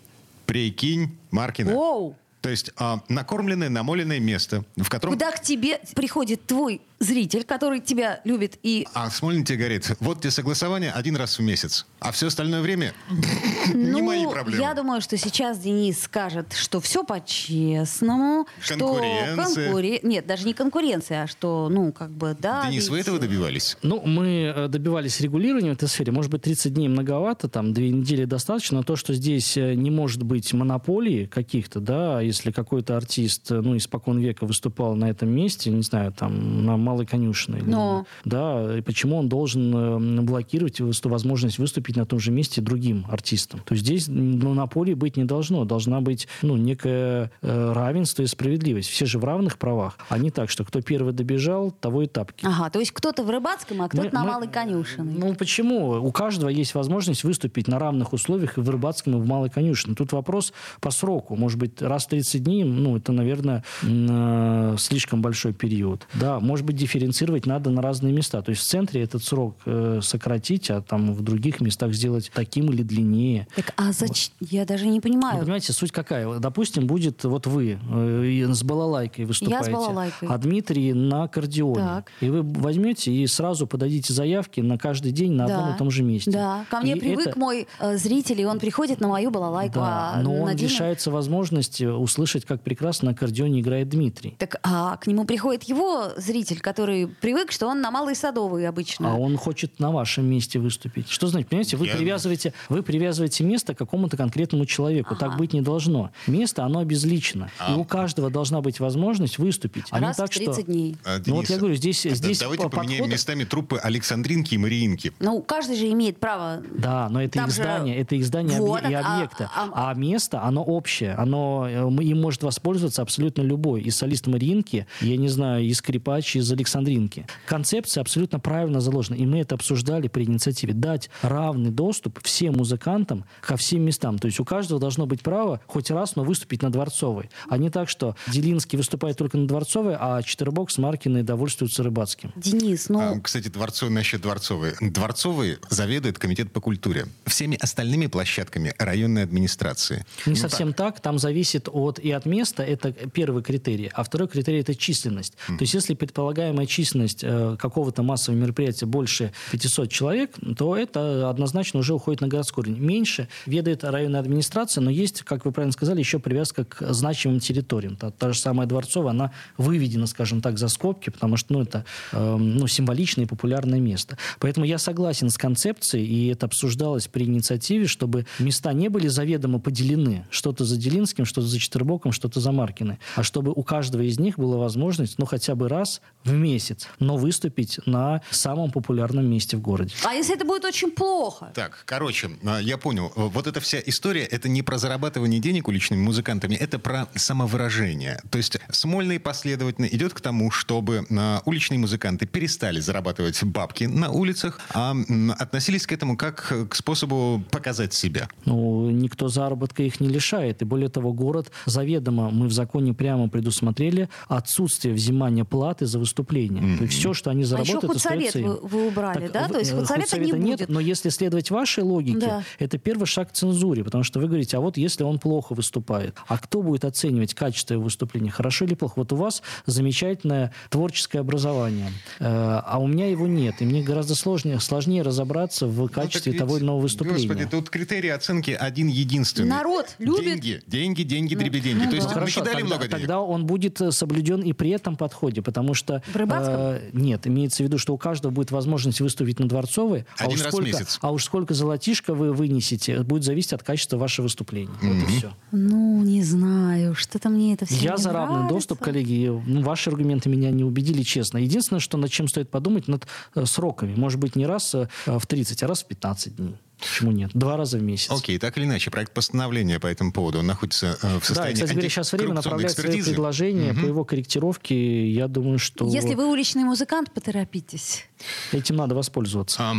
Прикинь, 0.47 1.19
Маркина. 1.31 1.75
Оу! 1.75 2.17
То 2.41 2.49
есть 2.49 2.71
а, 2.79 3.03
накормленное, 3.11 3.69
намоленное 3.69 4.19
место, 4.19 4.65
в 4.79 4.89
котором... 4.89 5.13
Куда 5.13 5.31
к 5.31 5.43
тебе 5.43 5.79
приходит 5.95 6.47
твой 6.47 6.81
зритель, 7.03 7.45
который 7.45 7.81
тебя 7.81 8.21
любит 8.25 8.59
и... 8.63 8.87
А 8.95 9.11
Смолин 9.11 9.45
тебе 9.45 9.59
говорит, 9.59 9.91
вот 10.01 10.21
тебе 10.21 10.31
согласование 10.31 10.93
один 10.93 11.17
раз 11.17 11.39
в 11.39 11.43
месяц, 11.43 11.87
а 12.01 12.13
все 12.13 12.29
остальное 12.29 12.63
время 12.63 12.95
ну, 13.75 13.95
не 13.95 14.03
мои 14.03 14.27
проблемы. 14.27 14.63
Я 14.63 14.75
думаю, 14.75 15.01
что 15.01 15.17
сейчас 15.17 15.59
Денис 15.59 16.01
скажет, 16.03 16.53
что 16.53 16.81
все 16.81 17.05
по-честному. 17.05 18.47
Конкуренция. 18.67 19.45
Что 19.47 19.55
конкуре... 19.55 20.01
Нет, 20.03 20.27
даже 20.27 20.47
не 20.47 20.55
конкуренция, 20.55 21.25
а 21.25 21.27
что, 21.27 21.69
ну, 21.71 21.93
как 21.93 22.11
бы, 22.11 22.37
да. 22.39 22.67
Денис, 22.67 22.89
вы 22.89 23.01
этого 23.01 23.19
добивались? 23.19 23.77
Ну, 23.83 24.01
мы 24.05 24.53
э, 24.55 24.69
добивались 24.69 25.21
регулирования 25.21 25.71
в 25.71 25.75
этой 25.75 25.89
сфере. 25.89 26.13
Может 26.13 26.31
быть, 26.31 26.43
30 26.43 26.75
дней 26.75 26.89
многовато, 26.89 27.49
там, 27.49 27.73
две 27.73 27.91
недели 27.91 28.25
достаточно, 28.25 28.79
но 28.79 28.83
то, 28.83 28.97
что 28.97 29.15
здесь 29.15 29.57
э, 29.57 29.75
не 29.75 29.91
может 29.91 30.23
быть 30.23 30.53
монополии 30.53 31.27
каких-то, 31.27 31.81
да, 31.81 32.21
если 32.21 32.51
какой-то 32.51 32.97
артист, 32.97 33.51
э, 33.51 33.61
ну, 33.61 33.77
испокон 33.77 34.19
века 34.19 34.47
выступал 34.47 34.95
на 34.95 35.11
этом 35.11 35.29
месте, 35.29 35.71
не 35.71 35.83
знаю, 35.83 36.13
там, 36.13 36.65
на 36.65 36.77
малой 36.93 37.07
конюшной. 37.07 37.63
Но... 37.63 38.07
Да, 38.25 38.79
и 38.79 38.83
почему 38.83 39.17
он 39.17 39.29
должен 39.29 39.75
э, 39.75 40.23
блокировать 40.23 40.81
возможность 41.05 41.59
выступить 41.59 41.97
на 41.97 42.05
том 42.05 42.19
же 42.19 42.31
месте 42.31 42.61
другим 42.61 43.07
артистам? 43.09 43.61
То 43.61 43.75
есть 43.75 43.85
здесь 43.85 44.09
монополии 44.09 44.95
быть 44.95 45.17
не 45.17 45.25
должно. 45.25 45.65
Должна 45.65 46.01
быть 46.01 46.29
ну, 46.43 46.57
некое 46.57 47.31
э, 47.41 47.73
равенство 47.73 48.23
и 48.23 48.27
справедливость. 48.27 48.91
Все 48.91 49.07
же 49.07 49.19
в 49.19 49.25
равных 49.25 49.59
правах, 49.59 49.97
а 50.09 50.19
не 50.19 50.31
так, 50.31 50.51
что 50.51 50.65
кто 50.65 50.83
первый 50.83 51.13
добежал, 51.13 51.71
того 51.71 52.03
и 52.03 52.07
тапки. 52.07 52.45
Ага, 52.45 52.71
то 52.71 52.79
есть 52.79 52.93
кто-то 52.93 53.25
в 53.25 53.31
Рыбацком, 53.31 53.83
а 53.83 53.89
кто-то 53.89 54.09
мы, 54.09 54.13
на 54.13 54.25
мы, 54.25 54.31
Малой 54.33 54.49
Конюшиной. 54.49 55.15
Ну 55.15 55.35
почему? 55.35 55.93
У 56.03 56.13
каждого 56.13 56.51
есть 56.51 56.75
возможность 56.75 57.25
выступить 57.25 57.69
на 57.69 57.79
равных 57.79 58.13
условиях 58.13 58.59
и 58.59 58.61
в 58.61 58.69
Рыбацком, 58.69 59.17
и 59.17 59.21
в 59.21 59.27
Малой 59.27 59.49
Конюшиной. 59.49 59.97
Тут 59.97 60.13
вопрос 60.13 60.53
по 60.81 60.91
сроку. 60.91 61.37
Может 61.37 61.59
быть, 61.59 61.81
раз 61.81 62.05
в 62.05 62.09
30 62.09 62.43
дней, 62.43 62.65
ну, 62.65 62.97
это, 62.97 63.13
наверное, 63.13 63.65
э, 63.83 64.77
слишком 64.79 65.23
большой 65.23 65.55
период. 65.55 66.07
Да, 66.15 66.41
может 66.41 66.67
быть, 66.67 66.77
дифференцировать 66.83 67.47
надо 67.47 67.71
на 67.71 67.81
разные 67.81 68.13
места. 68.13 68.43
То 68.43 68.51
есть 68.51 68.63
в 68.63 68.67
центре 68.67 69.03
этот 69.03 69.23
срок 69.23 69.57
э, 69.67 70.01
сократить, 70.03 70.71
а 70.71 70.83
там 70.83 71.15
в 71.15 71.23
других 71.23 71.61
местах 71.61 71.93
сделать 71.93 72.31
таким 72.35 72.71
или 72.73 72.83
длиннее. 72.83 73.47
Так, 73.55 73.73
а 73.77 73.93
зачем? 73.93 74.35
Вот. 74.41 74.51
Я 74.51 74.65
даже 74.65 74.87
не 74.87 75.01
понимаю. 75.01 75.39
Вы 75.39 75.43
понимаете, 75.43 75.73
суть 75.73 75.93
какая? 75.93 76.39
Допустим, 76.39 76.87
будет 76.87 77.23
вот 77.25 77.47
вы 77.47 77.79
э, 77.81 78.53
с 78.53 78.63
балалайкой 78.63 79.27
выступаете. 79.27 79.71
Я 79.71 79.77
с 79.79 79.81
балалайкой. 79.81 80.29
А 80.29 80.39
Дмитрий 80.39 80.93
на 80.93 81.25
аккордеоне. 81.25 81.81
Так. 81.81 82.11
И 82.21 82.29
вы 82.29 82.43
возьмете 82.43 83.13
и 83.13 83.27
сразу 83.27 83.67
подадите 83.67 84.13
заявки 84.13 84.61
на 84.61 84.79
каждый 84.79 85.13
день 85.13 85.33
на 85.33 85.47
да. 85.47 85.59
одном 85.59 85.75
и 85.75 85.79
том 85.79 85.91
же 85.91 86.03
месте. 86.03 86.31
Да, 86.31 86.65
ко 86.69 86.81
мне 86.81 86.97
и 86.97 87.01
привык 87.01 87.29
это... 87.29 87.39
мой 87.39 87.69
э, 87.79 87.97
зритель, 87.97 88.41
и 88.41 88.45
он 88.45 88.59
приходит 88.59 89.01
на 89.01 89.09
мою 89.09 89.31
балалайку. 89.31 89.75
Да, 89.75 90.13
а 90.15 90.23
но 90.23 90.35
он 90.35 90.57
Дина... 90.57 90.69
лишается 90.69 91.11
возможности 91.11 91.85
услышать, 91.85 92.45
как 92.45 92.63
прекрасно 92.63 93.07
на 93.07 93.11
аккордеоне 93.13 93.61
играет 93.61 93.89
Дмитрий. 93.89 94.35
Так, 94.39 94.57
а 94.63 94.97
к 94.97 95.07
нему 95.07 95.25
приходит 95.25 95.65
его 95.65 96.11
зритель, 96.17 96.61
который 96.61 96.72
привык, 96.73 97.53
что 97.53 97.67
он 97.67 97.81
на 97.81 97.91
Малой 97.91 98.15
Садовой 98.15 98.67
обычно. 98.67 99.13
А 99.13 99.17
он 99.17 99.37
хочет 99.37 99.81
на 99.81 99.91
вашем 99.91 100.27
месте 100.27 100.59
выступить. 100.59 101.09
Что 101.09 101.27
значит, 101.27 101.49
понимаете, 101.49 101.77
вы, 101.77 101.87
Я... 101.87 101.97
привязываете, 101.97 102.53
вы 102.69 102.83
привязываете 102.83 103.45
место 103.45 103.75
к 103.75 103.79
какому-то 103.79 104.17
конкретному 104.17 104.67
человеку. 104.67 105.15
Ага. 105.15 105.21
Так 105.21 105.39
быть 105.39 105.53
не 105.53 105.61
должно. 105.61 106.11
Место, 106.27 106.65
оно 106.65 106.81
обезлично. 106.81 107.51
А. 107.59 107.73
И 107.73 107.77
у 107.77 107.85
каждого 107.85 108.31
должна 108.31 108.61
быть 108.61 108.81
возможность 108.81 109.39
выступить. 109.39 109.85
А 109.91 110.01
Раз 110.01 110.19
не 110.19 110.23
так, 110.23 110.33
в 110.33 110.37
30 110.37 110.55
что... 110.55 110.63
дней. 110.63 110.97
А, 111.05 111.19
ну 111.25 111.37
вот 111.37 111.49
я 111.49 111.59
говорю, 111.59 111.75
здесь, 111.75 112.05
а, 112.07 112.11
здесь 112.11 112.39
Давайте 112.39 112.65
подходы... 112.65 112.87
поменяем 112.87 113.11
местами 113.11 113.45
трупы 113.45 113.79
Александринки 113.79 114.55
и 114.55 114.59
Мариинки. 114.59 115.13
Ну, 115.21 115.43
каждый 115.43 115.77
же 115.77 115.91
имеет 115.91 116.19
право... 116.19 116.63
Да, 116.77 117.09
но 117.09 117.23
это 117.23 117.35
Там 117.35 117.49
их 117.49 117.55
здание, 117.55 117.97
это 117.97 118.15
их 118.17 118.25
здание 118.25 118.61
вот, 118.61 118.83
и 118.83 118.93
а, 118.93 119.17
объекта. 119.17 119.51
А, 119.55 119.71
а... 119.73 119.91
а 119.91 119.95
место, 119.95 120.43
оно 120.43 120.63
общее. 120.63 121.15
Оно, 121.15 121.67
э, 121.69 122.03
им 122.03 122.21
может 122.21 122.43
воспользоваться 122.43 123.03
абсолютно 123.03 123.43
любой. 123.43 123.83
И 123.83 123.91
солист 123.91 124.27
Мариинки, 124.27 124.87
я 125.01 125.17
не 125.17 125.29
знаю, 125.29 125.65
и 125.65 125.73
скрипач 125.75 126.37
из 126.37 126.51
Александринки. 126.63 127.27
Концепция 127.47 128.01
абсолютно 128.01 128.39
правильно 128.41 128.81
заложена. 128.81 129.17
И 129.17 129.27
мы 129.27 129.41
это 129.41 129.55
обсуждали 129.55 130.09
при 130.09 130.25
инициативе. 130.25 130.75
Дать 130.75 131.11
равный 131.23 131.71
доступ 131.71 132.21
всем 132.23 132.55
музыкантам 132.55 133.25
ко 133.41 133.57
всем 133.57 133.83
местам. 133.83 134.19
То 134.19 134.27
есть 134.27 134.41
у 134.41 134.45
каждого 134.45 134.81
должно 134.81 135.07
быть 135.07 135.23
право 135.23 135.61
хоть 135.67 135.91
раз, 135.91 136.17
но 136.17 136.25
выступить 136.25 136.63
на 136.63 136.71
Дворцовой. 136.71 137.31
А 137.49 137.59
не 137.59 137.71
так, 137.71 137.89
что 137.89 138.17
Делинский 138.29 138.77
выступает 138.77 139.17
только 139.17 139.37
на 139.39 139.47
Дворцовой, 139.47 139.97
а 139.99 140.23
Четвербокс, 140.23 140.79
Маркины 140.79 141.23
довольствуются 141.23 141.83
Рыбацким. 141.83 142.33
Денис, 142.37 142.89
ну... 142.89 143.01
А, 143.01 143.21
кстати, 143.21 143.49
Дворцовый 143.49 143.95
насчет 143.95 144.23
Дворцовой. 144.23 144.75
Дворцовый 144.81 145.59
заведует 145.69 146.19
комитет 146.19 146.53
по 146.53 146.61
культуре. 146.61 147.07
Всеми 147.27 147.57
остальными 147.61 148.07
площадками 148.07 148.75
районной 148.79 149.25
администрации. 149.25 150.05
Не 150.27 150.33
ну, 150.33 150.37
совсем 150.37 150.73
так. 150.73 150.95
так. 150.95 151.03
Там 151.03 151.19
зависит 151.19 151.69
от 151.71 151.99
и 151.99 152.11
от 152.11 152.27
места. 152.27 152.63
Это 152.63 152.93
первый 152.93 153.43
критерий. 153.43 153.91
А 153.93 154.03
второй 154.05 154.29
критерий– 154.29 154.61
это 154.61 154.75
численность. 154.75 155.35
Mm. 155.49 155.59
То 155.59 155.63
есть 155.63 155.75
если 155.75 155.95
предполагаемая 156.43 156.67
численность 156.67 157.21
э, 157.23 157.57
какого-то 157.59 158.03
массового 158.03 158.39
мероприятия 158.39 158.87
больше 158.87 159.33
500 159.53 159.91
человек, 159.91 160.35
то 160.57 160.77
это 160.77 161.31
однозначно 161.31 161.81
уже 161.81 161.95
уходит 161.95 162.21
на 162.21 162.29
городской 162.29 162.63
уровень. 162.63 162.81
Меньше 162.81 163.29
ведает 163.47 163.85
районная 163.85 164.21
администрация, 164.21 164.83
но 164.83 164.91
есть, 164.91 165.23
как 165.23 165.45
вы 165.45 165.53
правильно 165.53 165.73
сказали, 165.73 166.01
еще 166.01 166.19
привязка 166.19 166.65
к 166.65 166.93
значимым 166.93 167.41
территориям. 167.41 167.97
Та, 167.97 168.11
та 168.11 168.33
же 168.33 168.39
самая 168.39 168.67
Дворцовая, 168.67 169.11
она 169.11 169.33
выведена, 169.57 170.07
скажем 170.07 170.41
так, 170.41 170.59
за 170.59 170.69
скобки, 170.69 171.11
потому 171.11 171.37
что 171.37 171.55
ну, 171.55 171.63
это 171.63 171.85
э, 172.13 172.37
ну, 172.37 172.67
символичное 172.67 173.25
и 173.25 173.29
популярное 173.29 173.81
место. 173.81 174.19
Поэтому 174.39 174.67
я 174.67 174.79
согласен 174.79 175.31
с 175.31 175.39
концепцией, 175.39 176.07
и 176.07 176.29
это 176.29 176.47
обсуждалось 176.47 177.07
при 177.07 177.25
инициативе, 177.25 177.87
чтобы 177.87 178.27
места 178.39 178.73
не 178.73 178.89
были 178.89 179.09
заведомо 179.09 179.59
поделены. 179.59 180.27
Что-то 180.31 180.65
за 180.65 180.77
Делинским, 180.77 181.25
что-то 181.25 181.47
за 181.47 181.59
Четвербоком, 181.59 182.13
что-то 182.13 182.41
за 182.41 182.53
Маркиной. 182.53 182.99
А 183.17 183.23
чтобы 183.23 183.53
у 183.55 183.63
каждого 183.63 184.03
из 184.03 184.19
них 184.19 184.39
была 184.39 184.57
возможность, 184.57 185.19
ну, 185.19 185.27
хотя 185.27 185.55
бы 185.55 185.69
раз 185.69 186.01
в 186.25 186.32
месяц, 186.35 186.89
но 186.99 187.17
выступить 187.17 187.79
на 187.87 188.23
самом 188.31 188.71
популярном 188.71 189.27
месте 189.27 189.57
в 189.57 189.61
городе. 189.61 189.95
А 190.05 190.15
если 190.15 190.35
это 190.35 190.45
будет 190.45 190.65
очень 190.65 190.91
плохо? 190.91 191.53
Так, 191.55 191.83
короче, 191.85 192.31
а, 192.45 192.59
я 192.59 192.79
понял. 192.79 193.13
Вот 193.17 193.47
эта 193.47 193.61
вся 193.61 193.81
история, 193.85 194.25
это 194.25 194.49
не 194.49 194.63
про 194.63 194.79
зарабатывание 194.79 195.41
денег 195.41 195.69
уличными 195.69 196.01
музыкантами, 196.01 196.55
это 196.55 196.79
про 196.79 197.09
самовыражение. 197.15 198.21
То 198.31 198.39
есть 198.39 198.59
Смольный 198.71 199.21
последовательно 199.21 199.87
идет 199.87 200.15
к 200.15 200.21
тому, 200.21 200.51
чтобы 200.51 201.07
а, 201.11 201.43
уличные 201.45 201.79
музыканты 201.79 202.27
перестали 202.27 202.81
зарабатывать 202.81 203.43
бабки 203.45 203.85
на 203.85 204.11
улицах, 204.11 204.61
а 204.75 204.95
относились 205.39 205.87
к 205.87 205.93
этому 205.93 206.17
как 206.17 206.53
к 206.69 206.75
способу 206.75 207.43
показать 207.51 207.95
себя. 207.95 208.29
Ну, 208.45 208.91
никто 208.91 209.29
заработка 209.29 209.83
их 209.83 210.01
не 210.01 210.09
лишает. 210.09 210.63
И 210.63 210.65
более 210.65 210.89
того, 210.89 211.13
город 211.13 211.51
заведомо, 211.67 212.31
мы 212.31 212.47
в 212.47 212.53
законе 212.53 212.95
прямо 212.95 213.29
предусмотрели 213.29 214.09
отсутствие 214.29 214.95
взимания 214.95 215.45
платы 215.45 215.87
за 215.87 215.99
выступление. 215.99 216.22
Mm-hmm. 216.23 216.79
То 216.79 216.85
есть 216.85 216.99
все, 216.99 217.15
что 217.15 217.31
они 217.31 217.45
заработают, 217.45 217.85
а 217.85 217.87
еще 217.87 217.93
худсовет 217.93 218.35
вы, 218.35 218.69
вы 218.69 218.87
убрали, 218.89 219.29
так, 219.29 219.33
да? 219.33 219.49
То 219.49 219.59
есть 219.59 219.73
худсовета, 219.73 220.03
худсовета 220.03 220.39
не 220.39 220.45
нет, 220.45 220.59
будет. 220.61 220.69
но 220.69 220.81
если 220.81 221.09
следовать 221.09 221.51
вашей 221.51 221.85
логике, 221.85 222.19
да. 222.19 222.45
это 222.59 222.79
первый 222.79 223.07
шаг 223.07 223.31
к 223.31 223.33
цензуре, 223.33 223.85
потому 223.85 224.05
что 224.05 224.21
вы 224.21 224.27
говорите, 224.27 224.57
а 224.57 224.61
вот 224.61 224.77
если 224.77 225.05
он 225.05 225.19
плохо 225.19 225.55
выступает, 225.55 226.17
а 226.27 226.39
кто 226.39 226.63
будет 226.63 226.85
оценивать 226.85 227.35
качество 227.35 227.75
его 227.75 227.85
выступления, 227.85 228.31
хорошо 228.31 228.65
или 228.65 228.75
плохо? 228.75 228.95
Вот 228.97 229.13
у 229.13 229.17
вас 229.17 229.43
замечательное 229.67 230.53
творческое 230.71 231.21
образование, 231.21 231.91
э, 232.19 232.25
а 232.25 232.79
у 232.81 232.87
меня 232.87 233.09
его 233.09 233.27
нет, 233.27 233.57
и 233.61 233.65
мне 233.65 233.83
гораздо 233.83 234.15
сложнее, 234.15 234.61
сложнее 234.61 235.03
разобраться 235.03 235.67
в 235.67 235.79
ну, 235.79 235.89
качестве 235.89 236.33
ну, 236.33 236.39
того 236.39 236.57
или 236.57 236.65
иного 236.65 236.81
выступления. 236.81 237.27
Господи, 237.27 237.47
тут 237.47 237.71
критерий 237.71 238.11
оценки 238.11 238.51
один 238.51 238.89
единственный. 238.89 239.49
Народ 239.49 239.95
любит. 239.99 240.41
Деньги, 240.41 240.63
деньги, 240.67 241.03
деньги, 241.03 241.35
ну, 241.35 241.41
дребеденьги. 241.41 241.85
Ну, 241.85 241.91
То 241.91 241.97
есть 241.97 242.09
да. 242.09 242.15
Хорошо, 242.15 242.45
тогда, 242.45 242.59
много 242.65 242.89
денег. 242.89 242.91
Тогда 242.91 243.21
он 243.21 243.47
будет 243.47 243.81
соблюден 243.91 244.43
и 244.43 244.53
при 244.53 244.71
этом 244.71 244.97
подходе, 244.97 245.43
потому 245.43 245.75
что 245.75 246.03
В 246.13 246.17
Рыбацком? 246.17 246.55
Э, 246.55 246.91
нет, 246.93 247.27
имеется 247.27 247.63
в 247.63 247.67
виду, 247.67 247.79
что 247.79 247.95
у 247.95 247.99
каждого 247.99 248.31
будет 248.31 248.51
возможность 248.51 249.01
выступить 249.01 249.39
на 249.39 249.49
Дворцовой. 249.49 250.07
А 250.19 250.25
Один 250.25 250.33
а 250.33 250.35
уж 250.35 250.41
раз 250.43 250.53
сколько, 250.53 250.65
в 250.65 250.67
месяц. 250.67 250.99
А 251.01 251.13
уж 251.13 251.25
сколько 251.25 251.55
золотишко 251.55 252.15
вы 252.15 252.33
вынесете, 252.33 253.03
будет 253.03 253.25
зависеть 253.25 253.53
от 253.53 253.63
качества 253.63 253.97
вашего 253.97 254.25
выступления. 254.25 254.73
Mm-hmm. 254.83 255.01
Вот 255.01 255.09
и 255.09 255.17
все. 255.17 255.33
Ну, 255.53 256.03
не 256.03 256.23
знаю, 256.23 256.95
что-то 256.95 257.29
мне 257.29 257.55
это 257.55 257.67
все 257.67 257.77
Я 257.77 257.97
за 257.97 258.13
равный 258.13 258.35
нравится. 258.35 258.55
доступ, 258.55 258.79
коллеги. 258.81 259.29
Ну, 259.47 259.63
ваши 259.63 259.91
аргументы 259.91 260.29
меня 260.29 260.51
не 260.51 260.65
убедили, 260.65 261.03
честно. 261.03 261.39
Единственное, 261.39 261.81
что 261.81 261.99
над 261.99 262.11
чем 262.11 262.29
стоит 262.29 262.51
подумать, 262.51 262.89
над 262.89 263.07
э, 263.35 263.45
сроками. 263.47 263.95
Может 263.95 264.21
быть, 264.21 264.37
не 264.37 264.47
раз 264.47 264.75
э, 264.75 264.89
в 265.07 265.27
30, 265.27 265.63
а 265.63 265.67
раз 265.67 265.83
в 265.83 265.87
15 265.87 266.37
дней. 266.37 266.57
Почему 266.83 267.13
нет? 267.13 267.31
Два 267.35 267.57
раза 267.57 267.79
в 267.79 267.83
месяц. 267.83 268.11
Окей, 268.11 268.39
так 268.39 268.57
или 268.59 268.65
иначе, 268.65 268.91
проект 268.91 269.13
постановления 269.13 269.79
по 269.79 269.87
этому 269.87 270.13
поводу 270.13 270.41
он 270.41 270.47
находится 270.47 270.99
э, 271.03 271.19
в 271.19 271.25
состоянии 271.25 271.55
Да, 271.55 271.63
кстати 271.63 271.73
говоря, 271.73 271.89
сейчас 271.89 272.13
время 272.13 272.35
направлять 272.35 272.73
свои 272.73 273.03
предложения 273.03 273.73
угу. 273.73 273.81
по 273.81 273.87
его 273.87 274.05
корректировке. 274.05 275.11
Я 275.11 275.29
думаю, 275.29 275.59
что... 275.59 275.87
Если 275.87 276.15
вы 276.15 276.31
уличный 276.31 276.65
музыкант, 276.65 277.13
поторопитесь. 277.13 278.07
Этим 278.53 278.77
надо 278.77 278.95
воспользоваться. 278.95 279.59
А, 279.61 279.71
а 279.73 279.75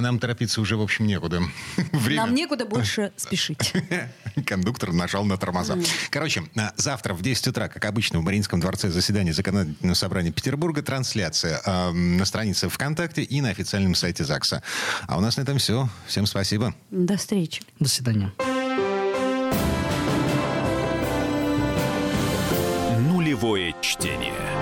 нам 0.00 0.18
торопиться 0.18 0.60
уже, 0.60 0.76
в 0.76 0.82
общем, 0.82 1.06
некуда. 1.06 1.42
Время. 1.92 2.22
Нам 2.22 2.34
некуда 2.34 2.64
больше 2.64 3.12
спешить. 3.16 3.72
Кондуктор 4.46 4.92
нажал 4.92 5.24
на 5.24 5.36
тормоза. 5.36 5.78
Короче, 6.10 6.44
а, 6.56 6.72
завтра 6.76 7.14
в 7.14 7.22
10 7.22 7.48
утра, 7.48 7.68
как 7.68 7.84
обычно, 7.84 8.20
в 8.20 8.22
Мариинском 8.22 8.60
дворце 8.60 8.90
заседание 8.90 9.32
законодательного 9.32 9.94
собрания 9.94 10.32
Петербурга, 10.32 10.82
трансляция 10.82 11.60
э, 11.64 11.90
на 11.92 12.24
странице 12.24 12.68
ВКонтакте 12.68 13.22
и 13.22 13.40
на 13.40 13.50
официальном 13.50 13.94
сайте 13.94 14.24
ЗАГСа. 14.24 14.62
А 15.06 15.18
у 15.18 15.20
нас 15.20 15.36
на 15.36 15.42
этом 15.42 15.58
все. 15.58 15.88
Всем 16.06 16.26
спасибо. 16.26 16.74
До 16.90 17.16
встречи. 17.16 17.62
До 17.78 17.88
свидания. 17.88 18.32
Нулевое 22.98 23.74
чтение. 23.80 24.61